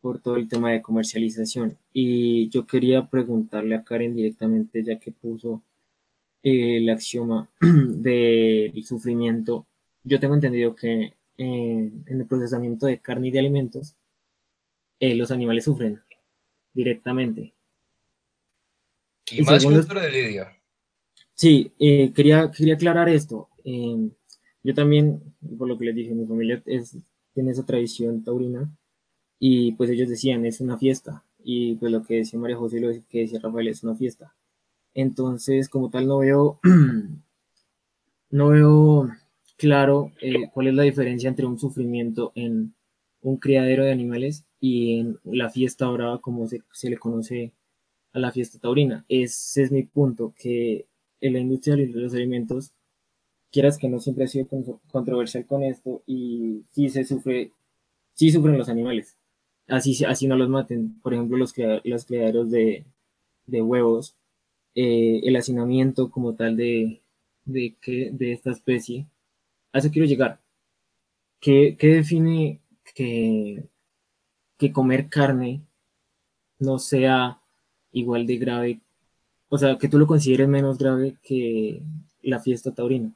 [0.00, 1.78] por todo el tema de comercialización.
[1.92, 5.62] Y yo quería preguntarle a Karen directamente, ya que puso
[6.42, 9.64] eh, el axioma del sufrimiento.
[10.02, 13.94] Yo tengo entendido que en el procesamiento de carne y de alimentos,
[14.98, 16.02] eh, los animales sufren
[16.74, 17.54] directamente.
[19.30, 20.57] Y, más segundo, de Lidia.
[21.38, 23.48] Sí, eh, quería, quería aclarar esto.
[23.64, 25.22] yo también,
[25.56, 26.60] por lo que les dije, mi familia
[27.32, 28.68] tiene esa tradición taurina
[29.38, 31.24] y pues ellos decían, es una fiesta.
[31.44, 34.34] Y pues lo que decía María José y lo que decía Rafael es una fiesta.
[34.94, 36.60] Entonces, como tal, no veo,
[38.30, 39.08] no veo
[39.56, 42.74] claro eh, cuál es la diferencia entre un sufrimiento en
[43.22, 47.52] un criadero de animales y en la fiesta brava como se le conoce
[48.12, 49.04] a la fiesta taurina.
[49.08, 50.86] Ese es mi punto, que
[51.20, 52.72] en la industria de los alimentos,
[53.50, 54.46] quieras que no siempre ha sido
[54.90, 57.52] controversial con esto y sí se sufre,
[58.14, 59.18] sí sufren los animales
[59.68, 61.00] así, así no los maten.
[61.02, 61.54] Por ejemplo, los,
[61.84, 62.84] los criaderos de,
[63.46, 64.16] huevos,
[64.74, 67.02] eh, el hacinamiento como tal de,
[67.44, 67.76] de,
[68.12, 69.06] de esta especie.
[69.72, 70.40] A eso quiero llegar.
[71.40, 72.60] ¿Qué, define
[72.94, 73.64] que,
[74.58, 75.62] que comer carne
[76.58, 77.40] no sea
[77.92, 78.80] igual de grave?
[79.48, 81.82] O sea, que tú lo consideres menos grave que
[82.22, 83.12] la fiesta taurina,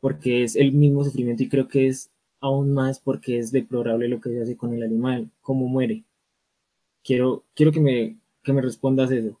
[0.00, 4.20] porque es el mismo sufrimiento y creo que es aún más porque es deplorable lo
[4.20, 6.04] que se hace con el animal, cómo muere.
[7.04, 9.38] Quiero, quiero que, me, que me respondas eso.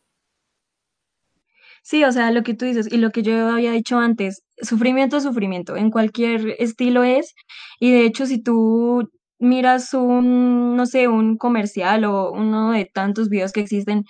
[1.82, 5.16] Sí, o sea, lo que tú dices y lo que yo había dicho antes, sufrimiento
[5.16, 7.34] es sufrimiento, en cualquier estilo es,
[7.80, 13.28] y de hecho si tú miras un, no sé, un comercial o uno de tantos
[13.28, 14.04] videos que existen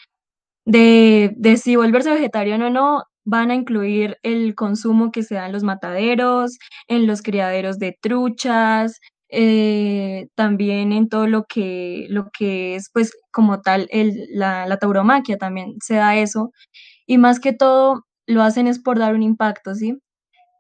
[0.64, 5.46] de, de si volverse vegetariano o no, van a incluir el consumo que se da
[5.46, 8.98] en los mataderos, en los criaderos de truchas,
[9.28, 15.38] eh, también en todo lo que, lo que es, pues, como tal, el, la, tauromaquia
[15.38, 16.52] también se da eso.
[17.06, 19.98] Y más que todo, lo hacen es por dar un impacto, ¿sí?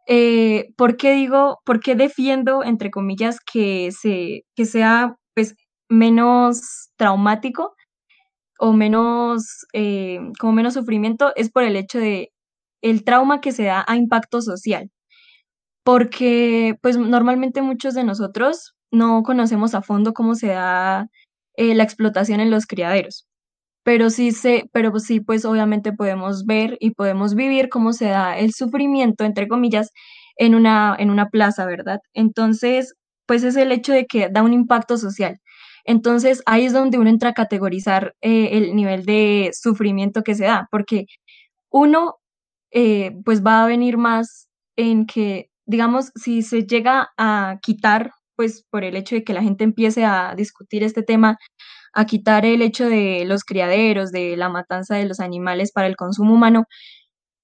[0.08, 5.54] Eh, ¿Por qué digo, por qué defiendo, entre comillas, que, se, que sea, pues,
[5.88, 7.74] menos traumático
[8.58, 11.32] o menos, eh, como menos sufrimiento?
[11.36, 12.30] Es por el hecho de
[12.82, 14.90] el trauma que se da a impacto social,
[15.84, 21.06] porque pues normalmente muchos de nosotros no conocemos a fondo cómo se da
[21.56, 23.26] eh, la explotación en los criaderos,
[23.84, 28.38] pero sí se, pero sí pues obviamente podemos ver y podemos vivir cómo se da
[28.38, 29.90] el sufrimiento entre comillas
[30.36, 32.00] en una en una plaza, ¿verdad?
[32.14, 32.94] Entonces,
[33.26, 35.38] pues es el hecho de que da un impacto social.
[35.84, 40.44] Entonces ahí es donde uno entra a categorizar eh, el nivel de sufrimiento que se
[40.44, 41.06] da, porque
[41.70, 42.16] uno
[42.72, 48.64] eh, pues va a venir más en que, digamos, si se llega a quitar, pues
[48.70, 51.38] por el hecho de que la gente empiece a discutir este tema,
[51.94, 55.96] a quitar el hecho de los criaderos, de la matanza de los animales para el
[55.96, 56.64] consumo humano,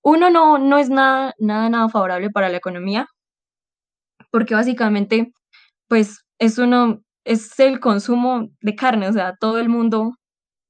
[0.02, 3.08] uno no, no es nada, nada, nada favorable para la economía,
[4.30, 5.32] porque básicamente,
[5.88, 10.14] pues es uno, es el consumo de carne, o sea, todo el mundo,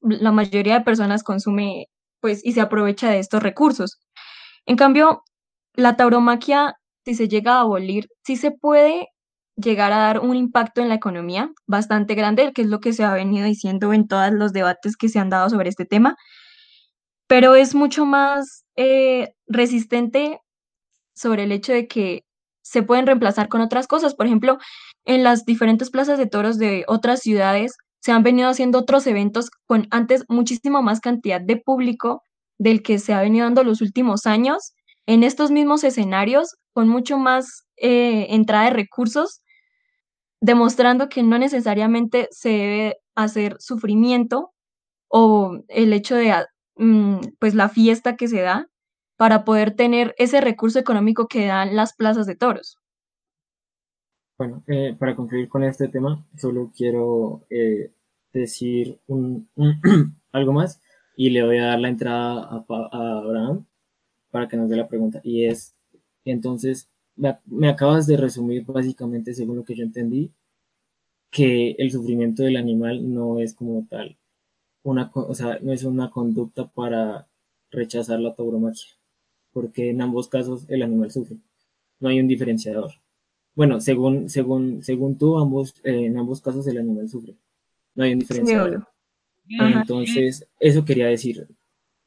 [0.02, 1.86] la mayoría de personas consume,
[2.20, 3.98] pues, y se aprovecha de estos recursos.
[4.66, 5.22] En cambio,
[5.74, 9.08] la tauromaquia, si se llega a abolir, sí se puede
[9.56, 13.04] llegar a dar un impacto en la economía bastante grande, que es lo que se
[13.04, 16.16] ha venido diciendo en todos los debates que se han dado sobre este tema,
[17.28, 20.40] pero es mucho más eh, resistente
[21.14, 22.24] sobre el hecho de que
[22.62, 24.14] se pueden reemplazar con otras cosas.
[24.14, 24.58] Por ejemplo,
[25.04, 29.50] en las diferentes plazas de toros de otras ciudades se han venido haciendo otros eventos
[29.66, 32.22] con antes muchísima más cantidad de público
[32.58, 34.74] del que se ha venido dando los últimos años
[35.06, 39.42] en estos mismos escenarios con mucho más eh, entrada de recursos,
[40.40, 44.52] demostrando que no necesariamente se debe hacer sufrimiento
[45.08, 46.34] o el hecho de
[46.76, 48.68] mm, pues la fiesta que se da
[49.16, 52.78] para poder tener ese recurso económico que dan las plazas de toros.
[54.38, 57.90] Bueno, eh, para concluir con este tema, solo quiero eh,
[58.32, 59.48] decir un,
[60.32, 60.80] algo más
[61.16, 63.66] y le voy a dar la entrada a, Abraham
[64.30, 65.20] para que nos dé la pregunta.
[65.24, 65.74] Y es,
[66.24, 70.32] entonces, me, acabas de resumir básicamente, según lo que yo entendí,
[71.30, 74.16] que el sufrimiento del animal no es como tal,
[74.84, 77.28] una, o sea, no es una conducta para
[77.70, 78.90] rechazar la tauromaquia,
[79.52, 81.38] porque en ambos casos el animal sufre,
[82.00, 82.92] no hay un diferenciador.
[83.58, 87.34] Bueno, según, según, según tú, ambos, eh, en ambos casos el animal sufre.
[87.96, 88.86] No hay un diferenciador.
[89.48, 91.44] Entonces, eso quería decir.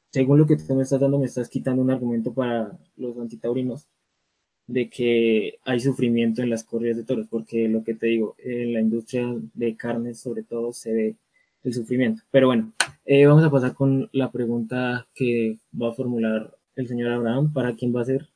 [0.08, 3.86] Según lo que tú me estás dando, me estás quitando un argumento para los antitaurinos
[4.66, 8.72] de que hay sufrimiento en las corridas de toros, porque lo que te digo, en
[8.72, 11.16] la industria de carnes sobre todo se ve
[11.64, 12.22] el sufrimiento.
[12.30, 12.72] Pero bueno,
[13.04, 17.52] eh, vamos a pasar con la pregunta que va a formular el señor Abraham.
[17.52, 18.26] ¿Para quién va a ser?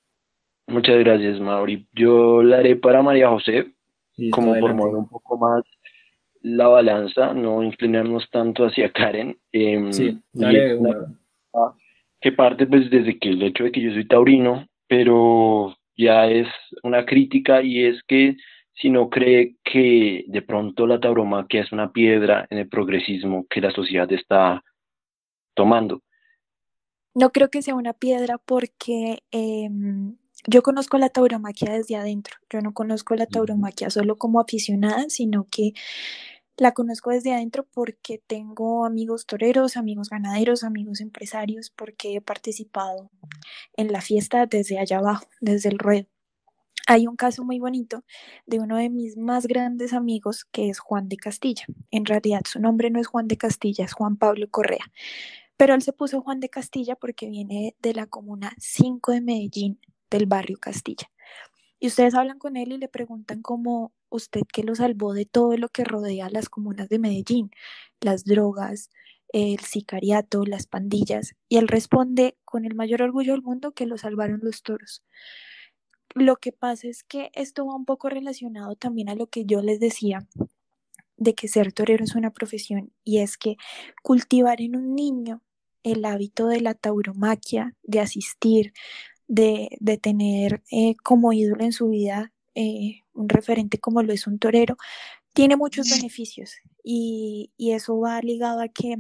[0.67, 1.87] Muchas gracias, Mauri.
[1.93, 3.73] Yo la haré para María José,
[4.31, 5.65] como por mover un poco más
[6.43, 9.37] la balanza, no inclinarnos tanto hacia Karen.
[9.53, 10.79] Eh, sí, dale,
[12.21, 16.49] que parte pues desde que el hecho de que yo soy taurino, pero ya es
[16.83, 18.37] una crítica y es que
[18.75, 23.61] si no cree que de pronto la tauromaquia es una piedra en el progresismo que
[23.61, 24.63] la sociedad está
[25.55, 26.03] tomando.
[27.15, 30.17] No creo que sea una piedra porque em,
[30.47, 32.37] yo conozco la tauromaquia desde adentro.
[32.51, 35.73] Yo no conozco la tauromaquia solo como aficionada, sino que
[36.57, 43.11] la conozco desde adentro porque tengo amigos toreros, amigos ganaderos, amigos empresarios, porque he participado
[43.77, 46.07] en la fiesta desde allá abajo, desde el ruedo.
[46.89, 48.05] Hay un caso muy bonito
[48.47, 51.65] de uno de mis más grandes amigos que es Juan de Castilla.
[51.91, 54.93] En realidad su nombre no es Juan de Castilla, es Juan Pablo Correa.
[55.57, 59.81] Pero él se puso Juan de Castilla porque viene de la comuna 5 de Medellín,
[60.17, 61.11] del barrio Castilla.
[61.79, 65.57] Y ustedes hablan con él y le preguntan cómo usted que lo salvó de todo
[65.57, 67.51] lo que rodea las comunas de Medellín,
[68.01, 68.91] las drogas,
[69.33, 73.99] el sicariato, las pandillas, y él responde con el mayor orgullo del mundo que lo
[73.99, 75.03] salvaron los toros.
[76.15, 79.61] Lo que pasa es que esto va un poco relacionado también a lo que yo
[79.61, 80.27] les decía
[81.19, 83.57] de que ser torero es una profesión y es que
[84.03, 85.43] cultivar en un niño
[85.83, 88.73] el hábito de la tauromaquia, de asistir,
[89.29, 89.69] de,
[90.01, 94.77] tener eh, como ídolo en su vida eh, un referente como lo es un torero,
[95.35, 98.97] tiene muchos beneficios y, y eso va ligado a que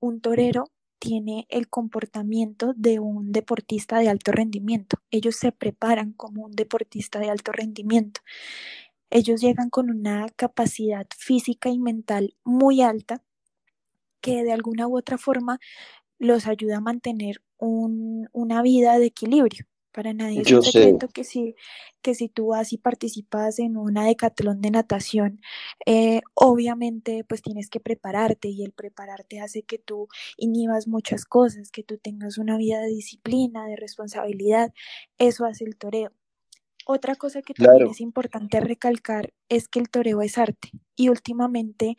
[0.00, 4.98] un torero tiene el comportamiento de un deportista de alto rendimiento.
[5.10, 8.22] Ellos se preparan como un deportista de alto rendimiento.
[9.10, 13.22] Ellos llegan con una capacidad física y mental muy alta
[14.20, 15.60] que de alguna u otra forma
[16.18, 19.66] los ayuda a mantener una vida de equilibrio.
[19.92, 21.54] Para nadie es un secreto que si,
[22.02, 25.40] que si tú vas y participas en una decatlón de natación,
[25.86, 31.70] eh, obviamente pues tienes que prepararte y el prepararte hace que tú inhibas muchas cosas,
[31.70, 34.74] que tú tengas una vida de disciplina, de responsabilidad.
[35.16, 36.12] Eso hace el toreo.
[36.88, 41.96] Otra cosa que también es importante recalcar es que el toreo es arte y últimamente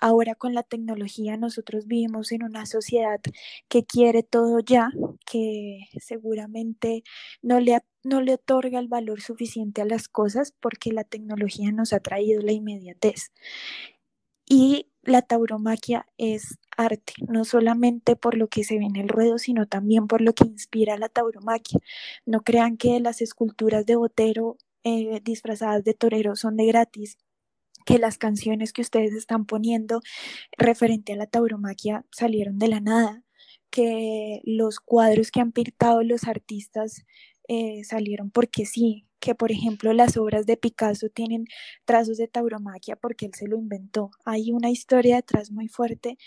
[0.00, 3.20] ahora con la tecnología nosotros vivimos en una sociedad
[3.68, 4.90] que quiere todo ya,
[5.26, 7.02] que seguramente
[7.42, 11.92] no le, no le otorga el valor suficiente a las cosas porque la tecnología nos
[11.92, 13.32] ha traído la inmediatez.
[14.46, 19.38] Y la tauromaquia es arte, no solamente por lo que se ve en el ruedo,
[19.38, 21.80] sino también por lo que inspira la tauromaquia.
[22.26, 27.18] No crean que las esculturas de Botero eh, disfrazadas de torero son de gratis,
[27.88, 30.02] que las canciones que ustedes están poniendo
[30.58, 33.24] referente a la tauromaquia salieron de la nada,
[33.70, 37.06] que los cuadros que han pintado los artistas
[37.48, 41.46] eh, salieron porque sí, que por ejemplo las obras de Picasso tienen
[41.86, 44.10] trazos de tauromaquia porque él se lo inventó.
[44.26, 46.18] Hay una historia detrás muy fuerte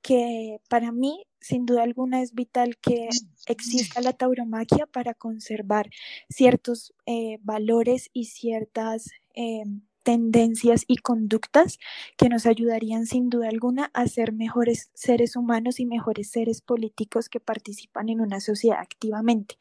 [0.00, 3.10] que para mí, sin duda alguna, es vital que
[3.44, 5.90] exista la tauromaquia para conservar
[6.30, 9.64] ciertos eh, valores y ciertas eh,
[10.02, 11.78] tendencias y conductas
[12.16, 17.28] que nos ayudarían sin duda alguna a ser mejores seres humanos y mejores seres políticos
[17.28, 19.56] que participan en una sociedad activamente.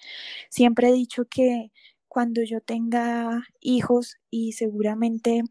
[0.49, 1.71] Siempre he dicho que
[2.07, 5.43] cuando yo tenga hijos y seguramente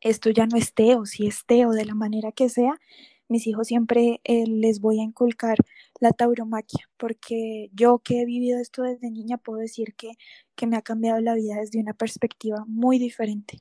[0.00, 2.80] esto ya no esté o si esté o de la manera que sea,
[3.28, 5.58] mis hijos siempre eh, les voy a inculcar
[6.00, 10.12] la tauromaquia, porque yo que he vivido esto desde niña puedo decir que,
[10.56, 13.58] que me ha cambiado la vida desde una perspectiva muy diferente.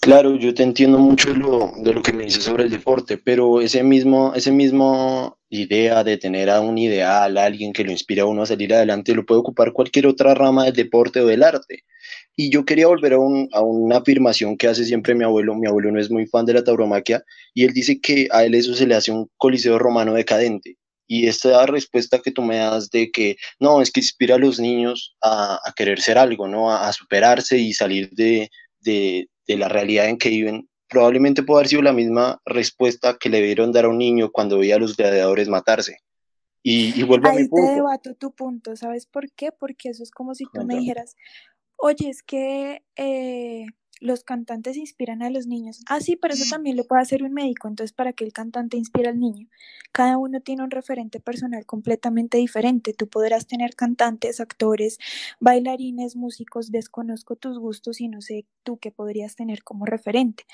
[0.00, 3.60] Claro, yo te entiendo mucho lo, de lo que me dices sobre el deporte, pero
[3.60, 8.26] ese mismo, ese mismo idea de tener a un ideal, alguien que lo inspira a
[8.26, 11.84] uno a salir adelante, lo puede ocupar cualquier otra rama del deporte o del arte.
[12.34, 15.54] Y yo quería volver a, a, una afirmación que hace siempre mi abuelo.
[15.54, 18.54] Mi abuelo no es muy fan de la tauromaquia y él dice que a él
[18.54, 20.78] eso se le hace un coliseo romano decadente.
[21.06, 24.58] Y esta respuesta que tú me das de que no, es que inspira a los
[24.60, 26.70] niños a, a querer ser algo, ¿no?
[26.70, 28.48] A, a superarse y salir de,
[28.80, 33.30] de, de la realidad en que viven, probablemente puede haber sido la misma respuesta que
[33.30, 35.98] le dieron dar a un niño cuando veía a los gladiadores matarse.
[36.62, 37.66] Y, y vuelvo Ahí a mi punto.
[37.66, 39.50] te debato tu punto, ¿sabes por qué?
[39.52, 41.16] Porque eso es como si tú me dijeras,
[41.76, 43.64] oye, es que eh,
[44.00, 45.82] los cantantes inspiran a los niños.
[45.86, 47.68] Ah, sí, pero eso también lo puede hacer un médico.
[47.68, 49.48] Entonces, ¿para qué el cantante inspira al niño?
[49.92, 52.94] Cada uno tiene un referente personal completamente diferente.
[52.94, 54.98] Tú podrás tener cantantes, actores,
[55.40, 56.70] bailarines, músicos.
[56.70, 60.44] Desconozco tus gustos y no sé tú qué podrías tener como referente.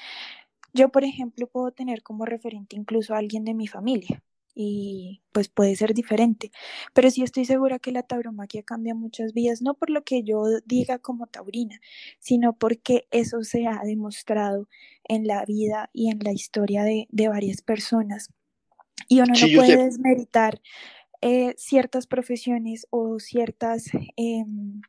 [0.72, 4.22] Yo, por ejemplo, puedo tener como referente incluso a alguien de mi familia
[4.56, 6.50] y pues puede ser diferente.
[6.94, 10.42] Pero sí estoy segura que la tauromaquia cambia muchas vidas, no por lo que yo
[10.64, 11.80] diga como taurina,
[12.18, 14.68] sino porque eso se ha demostrado
[15.04, 18.30] en la vida y en la historia de, de varias personas.
[19.08, 19.84] Y uno Sí, no puede sé.
[19.84, 20.60] desmeritar
[21.22, 23.86] eh, ciertas profesiones o ciertas
[24.16, 24.80] em,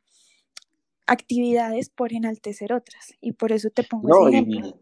[1.06, 3.14] actividades por enaltecer otras.
[3.20, 4.60] Y por eso te pongo No, ese ejemplo.
[4.60, 4.74] y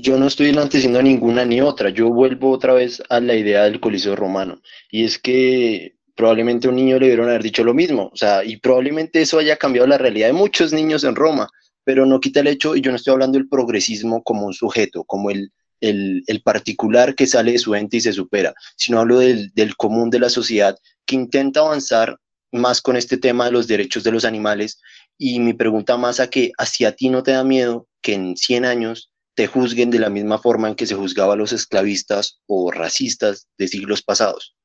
[0.00, 1.90] yo no estoy enalteciendo ninguna ni otra.
[1.90, 4.62] Yo vuelvo otra vez a la idea del Coliseo Romano.
[4.90, 8.10] Y es que probablemente a un niño le debieron haber dicho lo mismo.
[8.12, 11.48] O sea, y probablemente eso haya cambiado la realidad de muchos niños en Roma.
[11.84, 15.04] Pero no quita el hecho, y yo no estoy hablando del progresismo como un sujeto,
[15.04, 19.52] como el, el, particular que sale de su ente y se supera, sino hablo del,
[19.54, 22.16] del común de la sociedad que intenta avanzar
[22.52, 24.80] más con este tema de los derechos de los animales.
[25.18, 28.64] Y mi pregunta más a que, ¿hacia ti no te da miedo que en 100
[28.64, 32.70] años te juzguen de la misma forma en que se juzgaba a los esclavistas o
[32.70, 34.56] racistas de siglos pasados?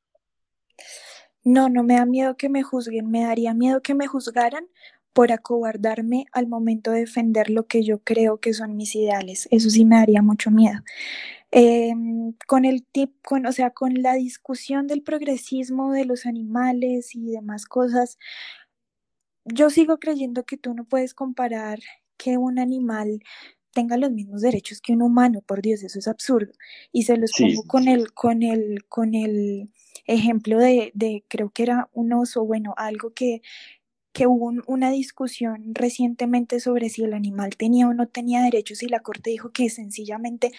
[1.43, 4.67] No, no me da miedo que me juzguen, me daría miedo que me juzgaran
[5.13, 9.47] por acobardarme al momento de defender lo que yo creo que son mis ideales.
[9.49, 10.81] Eso sí me daría mucho miedo.
[11.51, 11.93] Eh,
[12.45, 17.31] con el tip, con, o sea, con la discusión del progresismo de los animales y
[17.31, 18.17] demás cosas,
[19.45, 21.79] yo sigo creyendo que tú no puedes comparar
[22.17, 23.23] que un animal
[23.77, 26.53] tenga los mismos derechos que un humano, por Dios, eso es absurdo.
[26.93, 29.71] Y se los Sí, pongo con el, con el, con el
[30.07, 33.41] ejemplo de, de creo que era un oso, bueno, algo que,
[34.13, 38.83] que hubo un- una discusión recientemente sobre si el animal tenía o no tenía derechos
[38.83, 40.51] y la corte dijo que sencillamente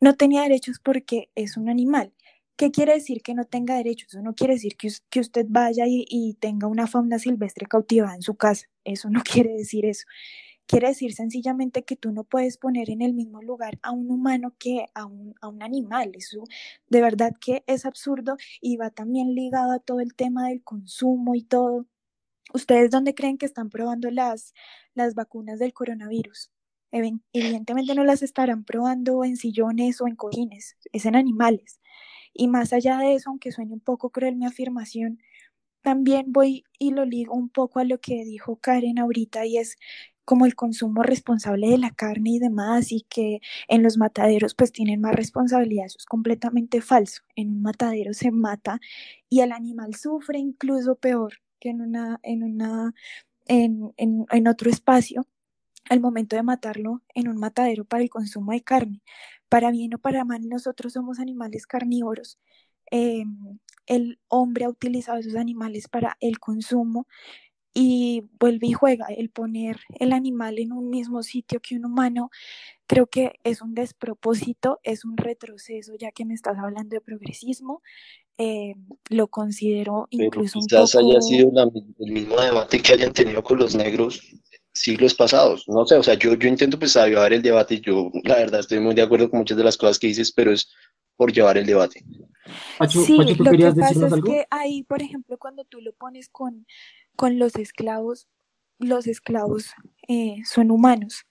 [0.00, 2.12] no tenía derechos porque es un animal.
[2.56, 4.10] ¿Qué quiere decir que no tenga derechos?
[4.14, 4.76] Eso no quiere decir
[5.10, 8.68] que usted vaya y, y tenga una fauna silvestre cautivada en su casa.
[8.84, 10.06] Eso no quiere decir eso.
[10.68, 14.54] Quiere decir sencillamente que tú no puedes poner en el mismo lugar a un humano
[14.58, 16.12] que a un, a un animal.
[16.14, 16.44] Eso
[16.88, 21.34] de verdad que es absurdo y va también ligado a todo el tema del consumo
[21.34, 21.86] y todo.
[22.52, 24.52] ¿Ustedes dónde creen que están probando las,
[24.94, 26.50] las vacunas del coronavirus?
[26.90, 31.80] Evidentemente no las estarán probando en sillones o en cojines, es en animales.
[32.34, 35.20] Y más allá de eso, aunque suene un poco cruel mi afirmación,
[35.82, 39.78] también voy y lo ligo un poco a lo que dijo Karen ahorita y es
[40.28, 44.72] como el consumo responsable de la carne y demás y que en los mataderos pues
[44.72, 45.86] tienen más responsabilidad.
[45.86, 47.22] Eso es completamente falso.
[47.34, 48.78] En un matadero se mata
[49.30, 52.92] y el animal sufre incluso peor que en una, en una,
[53.46, 55.26] en, en, otro espacio
[55.88, 59.00] al momento de matarlo en un matadero para el consumo de carne.
[59.48, 62.38] Para bien o para mal, nosotros somos animales carnívoros.
[62.90, 63.24] Eh,
[63.86, 67.06] el hombre ha utilizado esos animales para el consumo
[67.80, 69.06] y vuelve y juega.
[69.06, 72.28] El poner el animal en un mismo sitio que un humano,
[72.88, 77.80] creo que es un despropósito, es un retroceso, ya que me estás hablando de progresismo.
[78.36, 78.74] Eh,
[79.10, 83.12] lo considero pero incluso un quizás haya poco sido la el mismo debate que hayan
[83.12, 84.22] tenido con los negros
[84.72, 85.64] siglos pasados.
[85.68, 87.80] No sé, o sea, yo, yo intento pues avivar el debate.
[87.80, 90.52] Yo, la verdad, estoy muy de acuerdo con muchas de las cosas que dices, pero
[90.52, 90.68] es
[91.16, 92.04] por llevar el debate.
[92.78, 94.22] Pacho, Sí, Pacho, ¿tú lo que pasa es algo?
[94.22, 96.64] que ahí, por ejemplo, cuando tú lo pones con,
[97.18, 98.28] con los esclavos,
[98.78, 99.72] los esclavos
[100.06, 101.26] eh, son humanos.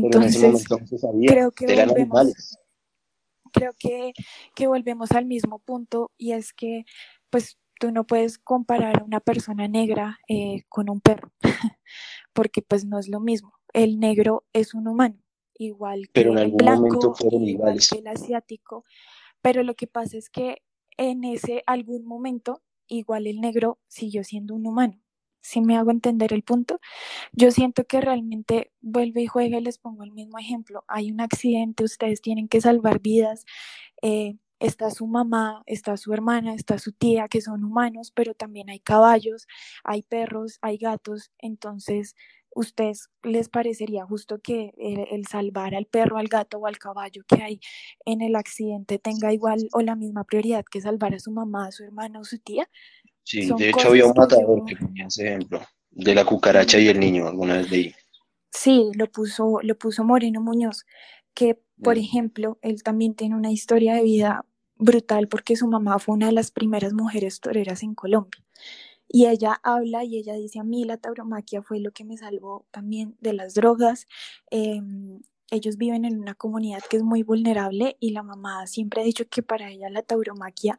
[0.00, 2.58] Pero en Entonces, momento sabía, creo que eran volvemos, animales.
[3.52, 4.12] creo que,
[4.54, 6.84] que volvemos al mismo punto y es que,
[7.30, 11.32] pues, tú no puedes comparar a una persona negra eh, con un perro,
[12.32, 13.54] porque pues no es lo mismo.
[13.72, 15.18] El negro es un humano,
[15.54, 18.84] igual Pero que en el algún momento blanco, fueron igual que el asiático,
[19.42, 20.62] pero lo que pasa es que
[20.96, 25.00] en ese algún momento igual el negro siguió siendo un humano.
[25.40, 26.80] Si me hago entender el punto,
[27.32, 30.84] yo siento que realmente vuelve y juega y les pongo el mismo ejemplo.
[30.88, 33.44] Hay un accidente, ustedes tienen que salvar vidas.
[34.02, 38.70] Eh, está su mamá, está su hermana, está su tía, que son humanos, pero también
[38.70, 39.46] hay caballos,
[39.84, 41.30] hay perros, hay gatos.
[41.38, 42.16] Entonces,
[42.54, 47.42] ¿ustedes les parecería justo que el, salvar al perro, al gato o al caballo que
[47.42, 47.60] hay
[48.04, 51.72] en el accidente tenga igual o la misma prioridad que salvar a su mamá, a
[51.72, 52.68] su hermana o su tía?
[53.28, 55.60] Sí, de hecho había un matador que ponía ese ejemplo,
[55.90, 57.94] de la cucaracha y el niño, alguna vez leí.
[58.50, 60.86] Sí, lo puso, lo puso Moreno Muñoz,
[61.34, 62.00] que por mm.
[62.00, 66.32] ejemplo, él también tiene una historia de vida brutal porque su mamá fue una de
[66.32, 68.42] las primeras mujeres toreras en Colombia.
[69.06, 72.64] Y ella habla y ella dice, a mí la tauromaquia fue lo que me salvó
[72.70, 74.06] también de las drogas.
[74.50, 75.20] Em,
[75.50, 79.28] ellos viven en una comunidad que es muy vulnerable y la mamá siempre ha dicho
[79.28, 80.78] que para ella la tauromaquia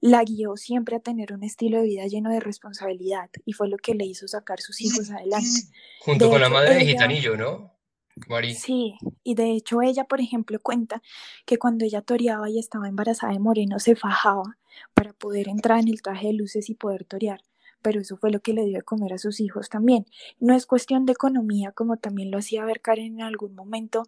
[0.00, 3.76] la guió siempre a tener un estilo de vida lleno de responsabilidad y fue lo
[3.76, 5.62] que le hizo sacar sus hijos adelante.
[6.00, 7.76] Junto con la madre de Gitanillo, ¿no?
[8.54, 11.02] Sí, y de hecho ella, por ejemplo, cuenta
[11.46, 14.58] que cuando ella toreaba y estaba embarazada de Moreno, se fajaba
[14.94, 17.40] para poder entrar en el traje de luces y poder torear
[17.82, 20.06] pero eso fue lo que le dio de comer a sus hijos también.
[20.38, 24.04] No es cuestión de economía, como también lo hacía ver Karen en algún momento,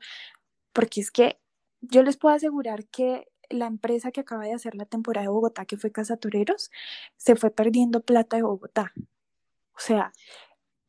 [0.73, 1.39] porque es que
[1.81, 5.65] yo les puedo asegurar que la empresa que acaba de hacer la temporada de Bogotá,
[5.65, 6.71] que fue Casa Toreros,
[7.17, 8.93] se fue perdiendo plata de Bogotá.
[9.75, 10.13] O sea,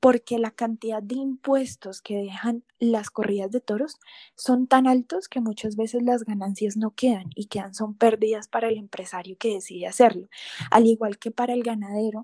[0.03, 3.99] porque la cantidad de impuestos que dejan las corridas de toros
[4.35, 8.67] son tan altos que muchas veces las ganancias no quedan y quedan son pérdidas para
[8.67, 10.27] el empresario que decide hacerlo,
[10.71, 12.23] al igual que para el ganadero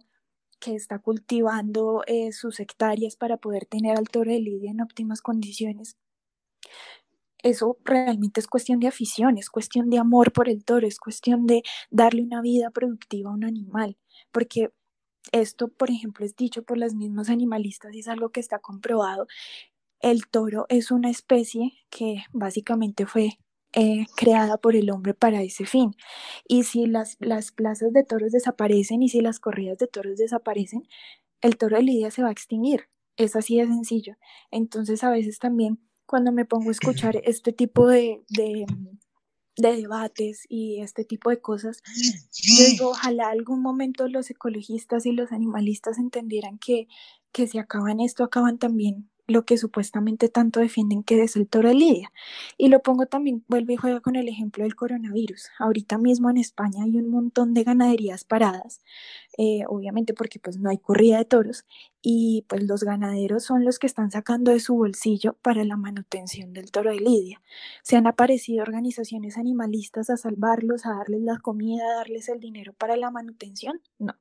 [0.60, 5.22] que está cultivando eh, sus hectáreas para poder tener al toro de lidia en óptimas
[5.22, 5.96] condiciones.
[7.44, 11.46] Eso realmente es cuestión de afición, es cuestión de amor por el toro, es cuestión
[11.48, 13.98] de darle una vida productiva a un animal,
[14.32, 14.72] porque
[15.32, 19.28] esto, por ejemplo, es dicho por las mismas animalistas y es algo que está comprobado.
[20.02, 23.38] El toro es una especie que básicamente fue
[23.74, 25.96] eh, creada por el hombre para ese fin.
[26.48, 30.88] Y si las, las plazas de toros desaparecen y si las corridas de toros desaparecen,
[31.42, 32.90] el toro de lidia se va a extinguir.
[33.18, 34.16] Es así de sencillo.
[34.52, 35.80] Entonces a veces también
[36.10, 38.66] cuando me pongo a escuchar este tipo de, de,
[39.58, 41.84] de debates y este tipo de cosas,
[42.34, 46.88] yo digo, ojalá algún momento los ecologistas y los animalistas entendieran que,
[47.32, 51.70] que si acaban esto, acaban también lo que supuestamente tanto defienden que es el toro
[51.70, 52.12] de Lidia.
[52.58, 55.50] Y lo pongo también, vuelve y juega con el ejemplo del coronavirus.
[55.60, 58.82] Ahorita mismo en España hay un montón de ganaderías paradas,
[59.38, 61.66] eh, obviamente porque pues no hay corrida de toros
[62.02, 66.54] y pues los ganaderos son los que están sacando de su bolsillo para la manutención
[66.54, 67.42] del toro de Lidia.
[67.84, 72.74] Se han aparecido organizaciones animalistas a salvarlos, a darles la comida, a darles el dinero
[72.74, 73.82] para la manutención.
[74.00, 74.16] No.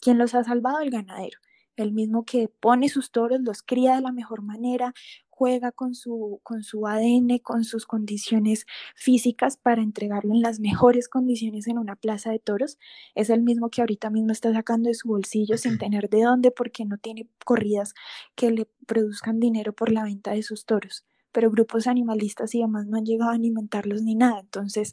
[0.00, 0.80] ¿Quién los ha salvado?
[0.80, 1.38] El ganadero
[1.76, 4.94] el mismo que pone sus toros, los cría de la mejor manera,
[5.40, 11.08] juega con su, con su ADN, con sus condiciones físicas para entregarlo en las mejores
[11.08, 12.78] condiciones en una plaza de toros,
[13.14, 16.50] es el mismo que ahorita mismo está sacando de su bolsillo sin tener de dónde
[16.50, 17.94] porque no tiene corridas
[18.34, 21.06] que le produzcan dinero por la venta de sus toros.
[21.32, 24.40] Pero grupos animalistas y demás no han llegado a alimentarlos ni nada.
[24.40, 24.92] Entonces,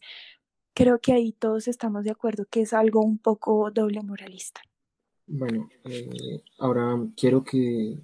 [0.73, 4.61] creo que ahí todos estamos de acuerdo que es algo un poco doble moralista.
[5.27, 7.97] Bueno, eh, ahora quiero que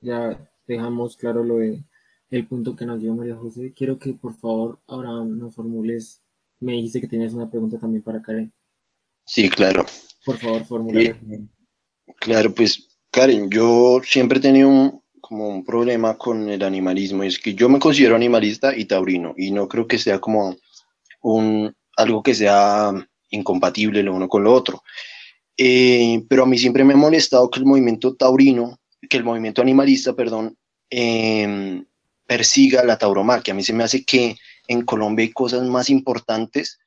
[0.00, 1.84] ya dejamos claro lo de
[2.30, 3.72] el punto que nos dio María José.
[3.76, 6.22] Quiero que por favor ahora nos formules.
[6.60, 8.52] Me dijiste que tenías una pregunta también para Karen.
[9.24, 9.84] Sí, claro.
[10.24, 11.16] Por favor, formula.
[12.16, 17.22] claro, pues Karen, yo siempre he tenido un, como un problema con el animalismo.
[17.22, 20.56] Es que yo me considero animalista y taurino y no creo que sea como
[21.22, 22.92] un algo que sea
[23.30, 24.82] incompatible lo uno con lo otro.
[25.60, 28.78] Eh, pero a mí siempre me ha molestado que el movimiento taurino,
[29.10, 30.56] que el movimiento animalista, perdón,
[30.88, 31.84] em,
[32.26, 33.52] persiga la tauromaquia.
[33.52, 34.36] A mí se me hace que
[34.68, 36.78] en Colombia hay cosas más importantes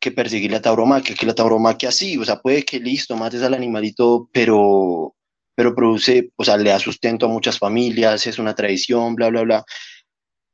[0.00, 3.54] que perseguir la tauromaquia, que la tauromaquia sí, o sea, puede que listo, mates al
[3.54, 5.14] animalito, pero,
[5.54, 9.42] pero produce, o sea, le da sustento a muchas familias, es una tradición, bla, bla,
[9.42, 9.64] bla.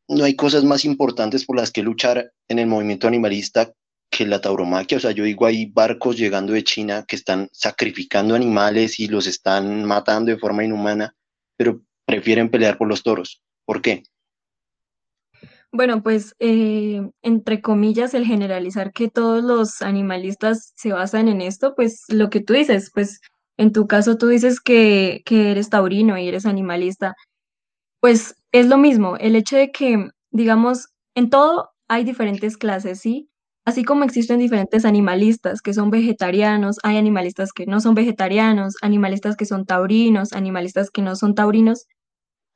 [0.08, 3.72] No hay cosas más importantes por las que luchar en el movimiento animalista
[4.16, 8.36] que la tauromaquia, o sea, yo digo, hay barcos llegando de China que están sacrificando
[8.36, 11.16] animales y los están matando de forma inhumana,
[11.56, 13.42] pero prefieren pelear por los toros.
[13.64, 14.04] ¿Por qué?
[15.72, 21.74] Bueno, pues eh, entre comillas, el generalizar que todos los animalistas se basan en esto,
[21.74, 23.20] pues lo que tú dices, pues
[23.56, 27.16] en tu caso tú dices que, que eres taurino y eres animalista,
[27.98, 30.86] pues es lo mismo, el hecho de que, digamos,
[31.16, 33.28] en todo hay diferentes clases, ¿sí?
[33.66, 39.36] Así como existen diferentes animalistas que son vegetarianos, hay animalistas que no son vegetarianos, animalistas
[39.36, 41.86] que son taurinos, animalistas que no son taurinos,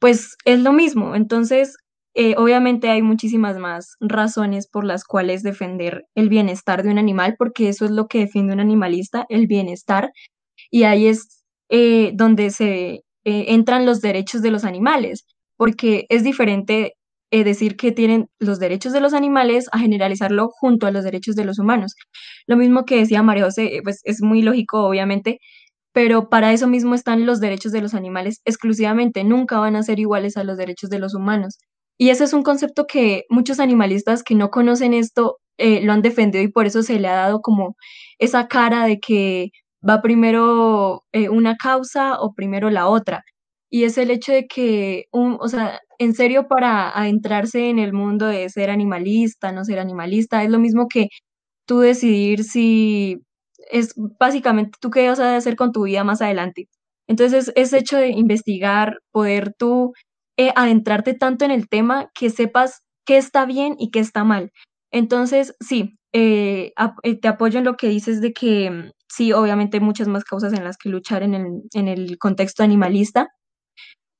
[0.01, 1.15] pues es lo mismo.
[1.17, 1.77] Entonces,
[2.15, 7.37] eh, obviamente hay muchísimas más razones por las cuales defender el bienestar de un animal,
[7.39, 10.13] porque eso es lo que defiende un animalista, el bienestar,
[10.71, 16.25] y ahí es eh, donde se eh, entran los derechos de los animales, porque es
[16.25, 16.95] diferente
[17.31, 21.45] decir que tienen los derechos de los animales a generalizarlo junto a los derechos de
[21.45, 21.95] los humanos.
[22.47, 25.39] Lo mismo que decía María José, pues es muy lógico, obviamente,
[25.93, 29.99] pero para eso mismo están los derechos de los animales exclusivamente, nunca van a ser
[30.01, 31.59] iguales a los derechos de los humanos.
[31.99, 36.03] Y ese es un concepto que muchos animalistas que no conocen esto eh, lo han
[36.03, 37.77] defendido y por eso se le ha dado como
[38.19, 39.51] esa cara de que
[39.89, 43.25] va primero eh, una causa o primero la otra.
[43.71, 47.93] Y es el hecho de que, un, o sea, en serio para adentrarse en el
[47.93, 51.09] mundo de ser animalista, no ser animalista, es lo mismo que
[51.67, 53.21] tú decidir si
[53.71, 56.69] es básicamente tú qué vas a hacer con tu vida más adelante.
[57.09, 59.93] Entonces, es hecho de investigar, poder tú
[60.37, 64.53] eh, adentrarte tanto en el tema que sepas qué está bien y qué está mal.
[64.93, 66.73] Entonces, sí, eh,
[67.03, 70.25] eh, te apoyo en lo que dices de que mm, sí, obviamente hay muchas más
[70.25, 73.29] causas en las que luchar en el, en el contexto animalista,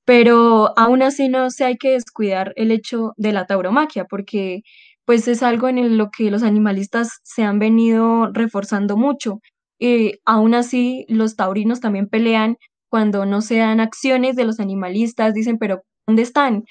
[0.09, 4.63] pero aún así no se hay que descuidar el hecho de la tauromaquia, porque
[5.05, 9.41] pues es algo en lo que los animalistas se han venido reforzando mucho.
[9.79, 12.57] Y aún así, los taurinos también pelean
[12.89, 16.65] cuando no se dan acciones de los animalistas, dicen, pero ¿dónde están?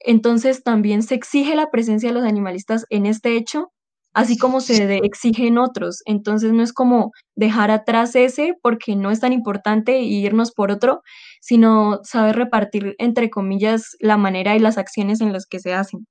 [0.00, 3.73] Entonces también se exige la presencia de los animalistas en este hecho,
[4.14, 6.02] así como se exige en otros.
[6.06, 10.70] Entonces no es como dejar atrás ese porque no es tan importante e irnos por
[10.70, 11.02] otro,
[11.40, 16.06] sino saber repartir, entre comillas, la manera y las acciones en las que se hacen.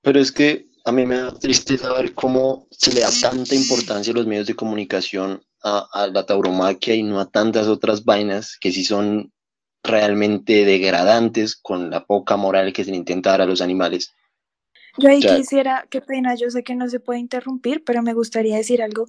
[0.00, 4.12] Pero es que a mí me da tristeza ver cómo se le da tanta importancia
[4.12, 8.56] a los medios de comunicación a, a la tauromaquia y no a tantas otras vainas
[8.60, 9.32] que sí son
[9.82, 14.14] realmente degradantes con la poca moral que se le intenta dar a los animales.
[14.96, 18.56] Yo ahí quisiera, qué pena, yo sé que no se puede interrumpir, pero me gustaría
[18.56, 19.06] decir algo,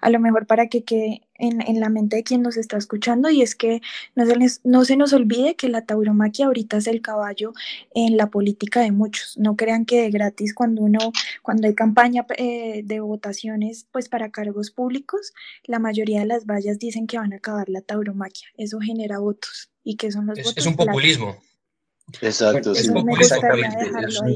[0.00, 3.30] a lo mejor para que quede en, en la mente de quien nos está escuchando,
[3.30, 3.80] y es que
[4.16, 7.52] no se, no se nos olvide que la tauromaquia ahorita es el caballo
[7.94, 9.38] en la política de muchos.
[9.38, 11.12] No crean que de gratis cuando uno,
[11.42, 15.32] cuando hay campaña eh, de votaciones, pues para cargos públicos,
[15.64, 18.48] la mayoría de las vallas dicen que van a acabar la tauromaquia.
[18.56, 19.70] Eso genera votos.
[19.84, 20.58] ¿Y que son los es, votos?
[20.58, 21.36] Es un populismo.
[22.20, 23.04] Exacto, es, un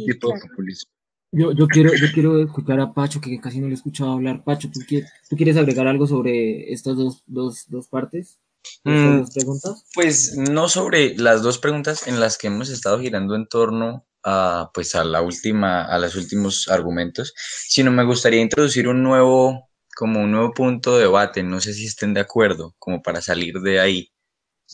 [0.06, 0.90] tipo de populismo.
[1.34, 4.44] Yo, yo, quiero, yo quiero escuchar a Pacho, que casi no le he escuchado hablar.
[4.44, 8.38] Pacho, ¿tú, quieres, ¿tú quieres agregar algo sobre estas dos, dos, dos partes?
[8.84, 9.84] Mm, dos preguntas?
[9.94, 14.70] Pues no sobre las dos preguntas en las que hemos estado girando en torno a,
[14.74, 17.32] pues a la última, a los últimos argumentos,
[17.66, 21.42] sino me gustaría introducir un nuevo, como un nuevo punto de debate.
[21.42, 24.12] No sé si estén de acuerdo, como para salir de ahí.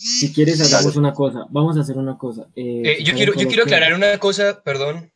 [0.01, 1.47] Si quieres, hagamos una cosa.
[1.51, 2.47] Vamos a hacer una cosa.
[2.55, 5.13] Eh, eh, yo, quiero, yo quiero aclarar una cosa, perdón.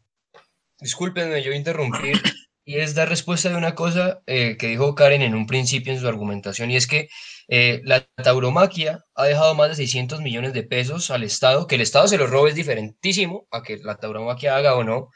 [0.80, 2.20] Discúlpenme, yo interrumpir.
[2.64, 6.00] Y es dar respuesta de una cosa eh, que dijo Karen en un principio en
[6.00, 7.08] su argumentación, y es que
[7.48, 12.08] la tauromaquia ha dejado más de 600 millones de pesos al Estado, que el Estado
[12.08, 15.10] se los robe es diferentísimo a que la tauromaquia haga o no.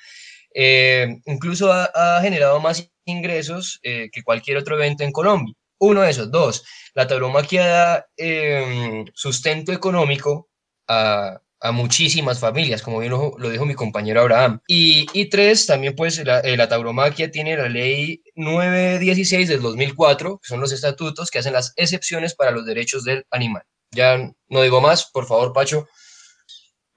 [1.27, 5.55] incluso ha, ha, generado más ingresos que cualquier otro evento en Colombia.
[5.79, 6.31] Uno de esos.
[6.31, 6.65] Dos,
[6.95, 10.49] la tauromaquia da em, sustento económico
[10.89, 11.41] a,
[11.73, 14.61] muchísimas familias, como bien lo, dijo mi compañero Abraham.
[14.69, 20.49] Y, tres, también pues la, eh, la, tauromaquia tiene la ley 916 del 2004, que
[20.49, 23.63] son los estatutos que hacen las excepciones para los derechos del animal.
[23.91, 24.17] Ya
[24.49, 25.89] no digo más, por favor, Pacho.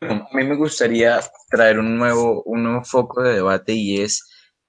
[0.02, 1.20] A mí me gustaría
[1.50, 4.24] traer un nuevo, un nuevo foco de debate y es,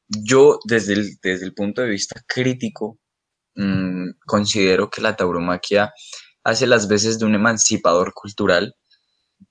[0.09, 3.00] yo desde desde el punto de vista crítico,
[3.61, 5.93] Mm, considero que la tauromaquia
[6.45, 8.75] hace las veces de un emancipador cultural,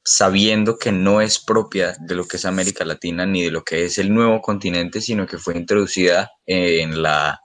[0.03, 3.85] sabiendo que no es propia de lo que es América Latina ni de lo que
[3.85, 7.39] es el nuevo continente, sino que fue introducida en la,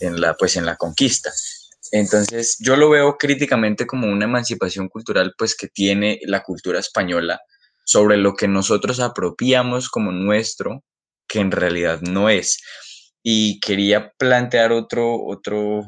[0.00, 1.30] en la, pues en la conquista.
[1.92, 7.40] Entonces, yo lo veo críticamente como una emancipación cultural, pues que tiene la cultura española
[7.84, 10.82] sobre lo que nosotros apropiamos como nuestro,
[11.28, 12.58] que en realidad no es
[13.26, 15.82] y quería plantear otro, otro,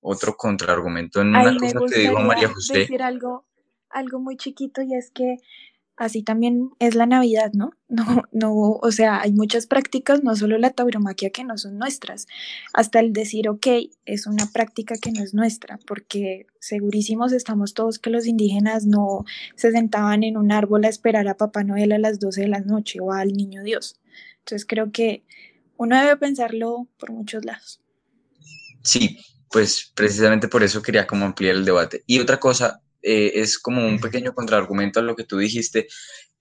[0.00, 2.80] otro contraargumento en una cosa que dijo María José.
[2.80, 3.46] decir algo,
[3.88, 5.38] algo muy chiquito y es que
[5.96, 7.70] así también es la Navidad, ¿no?
[7.88, 12.26] No, no, o sea, hay muchas prácticas, no solo la tauromaquia que no son nuestras,
[12.74, 13.66] hasta el decir, ok,
[14.04, 19.24] es una práctica que no es nuestra, porque segurísimos estamos todos que los indígenas no
[19.56, 22.60] se sentaban en un árbol a esperar a Papá Noel a las 12 de la
[22.60, 23.98] noche o al Niño Dios.
[24.40, 25.24] Entonces creo que
[25.76, 27.80] uno debe pensarlo por muchos lados.
[28.82, 29.18] Sí,
[29.50, 32.02] pues precisamente por eso quería como ampliar el debate.
[32.06, 35.88] Y otra cosa, eh, es como un pequeño contraargumento a lo que tú dijiste,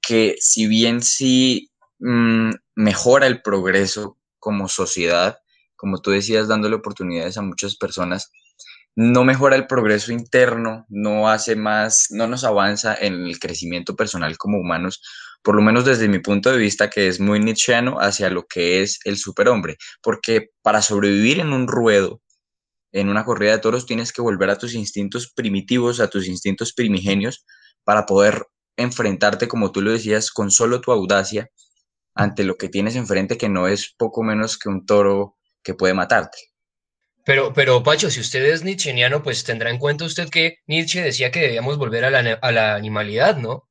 [0.01, 5.39] que si bien sí mm, mejora el progreso como sociedad,
[5.75, 8.31] como tú decías, dándole oportunidades a muchas personas,
[8.95, 14.37] no mejora el progreso interno, no hace más, no nos avanza en el crecimiento personal
[14.37, 15.01] como humanos,
[15.43, 18.81] por lo menos desde mi punto de vista, que es muy nietzscheano, hacia lo que
[18.81, 22.21] es el superhombre, porque para sobrevivir en un ruedo,
[22.91, 26.73] en una corrida de toros, tienes que volver a tus instintos primitivos, a tus instintos
[26.73, 27.45] primigenios,
[27.83, 28.45] para poder
[28.77, 31.49] enfrentarte, como tú lo decías, con solo tu audacia
[32.13, 35.93] ante lo que tienes enfrente, que no es poco menos que un toro que puede
[35.93, 36.37] matarte.
[37.23, 41.31] Pero, pero Pacho, si usted es nietzscheano, pues tendrá en cuenta usted que Nietzsche decía
[41.31, 43.69] que debíamos volver a la, a la animalidad, ¿no?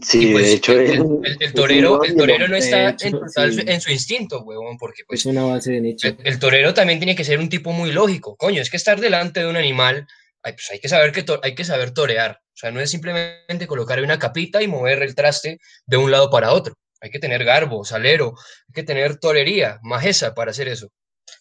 [0.00, 5.02] Sí, pues, de hecho, el, torero, el torero no está en, su instinto, huevón, porque
[5.06, 6.16] pues, es una base de Nietzsche.
[6.22, 9.40] El, torero también tiene que ser un tipo muy lógico, coño, es que estar delante
[9.40, 10.06] de un animal,
[10.42, 14.00] pues hay que saber que hay que saber torear, o sea, no es simplemente colocar
[14.00, 17.84] una capita y mover el traste de un lado para otro, hay que tener garbo,
[17.84, 18.34] salero,
[18.68, 20.88] hay que tener torería, majeza para hacer eso.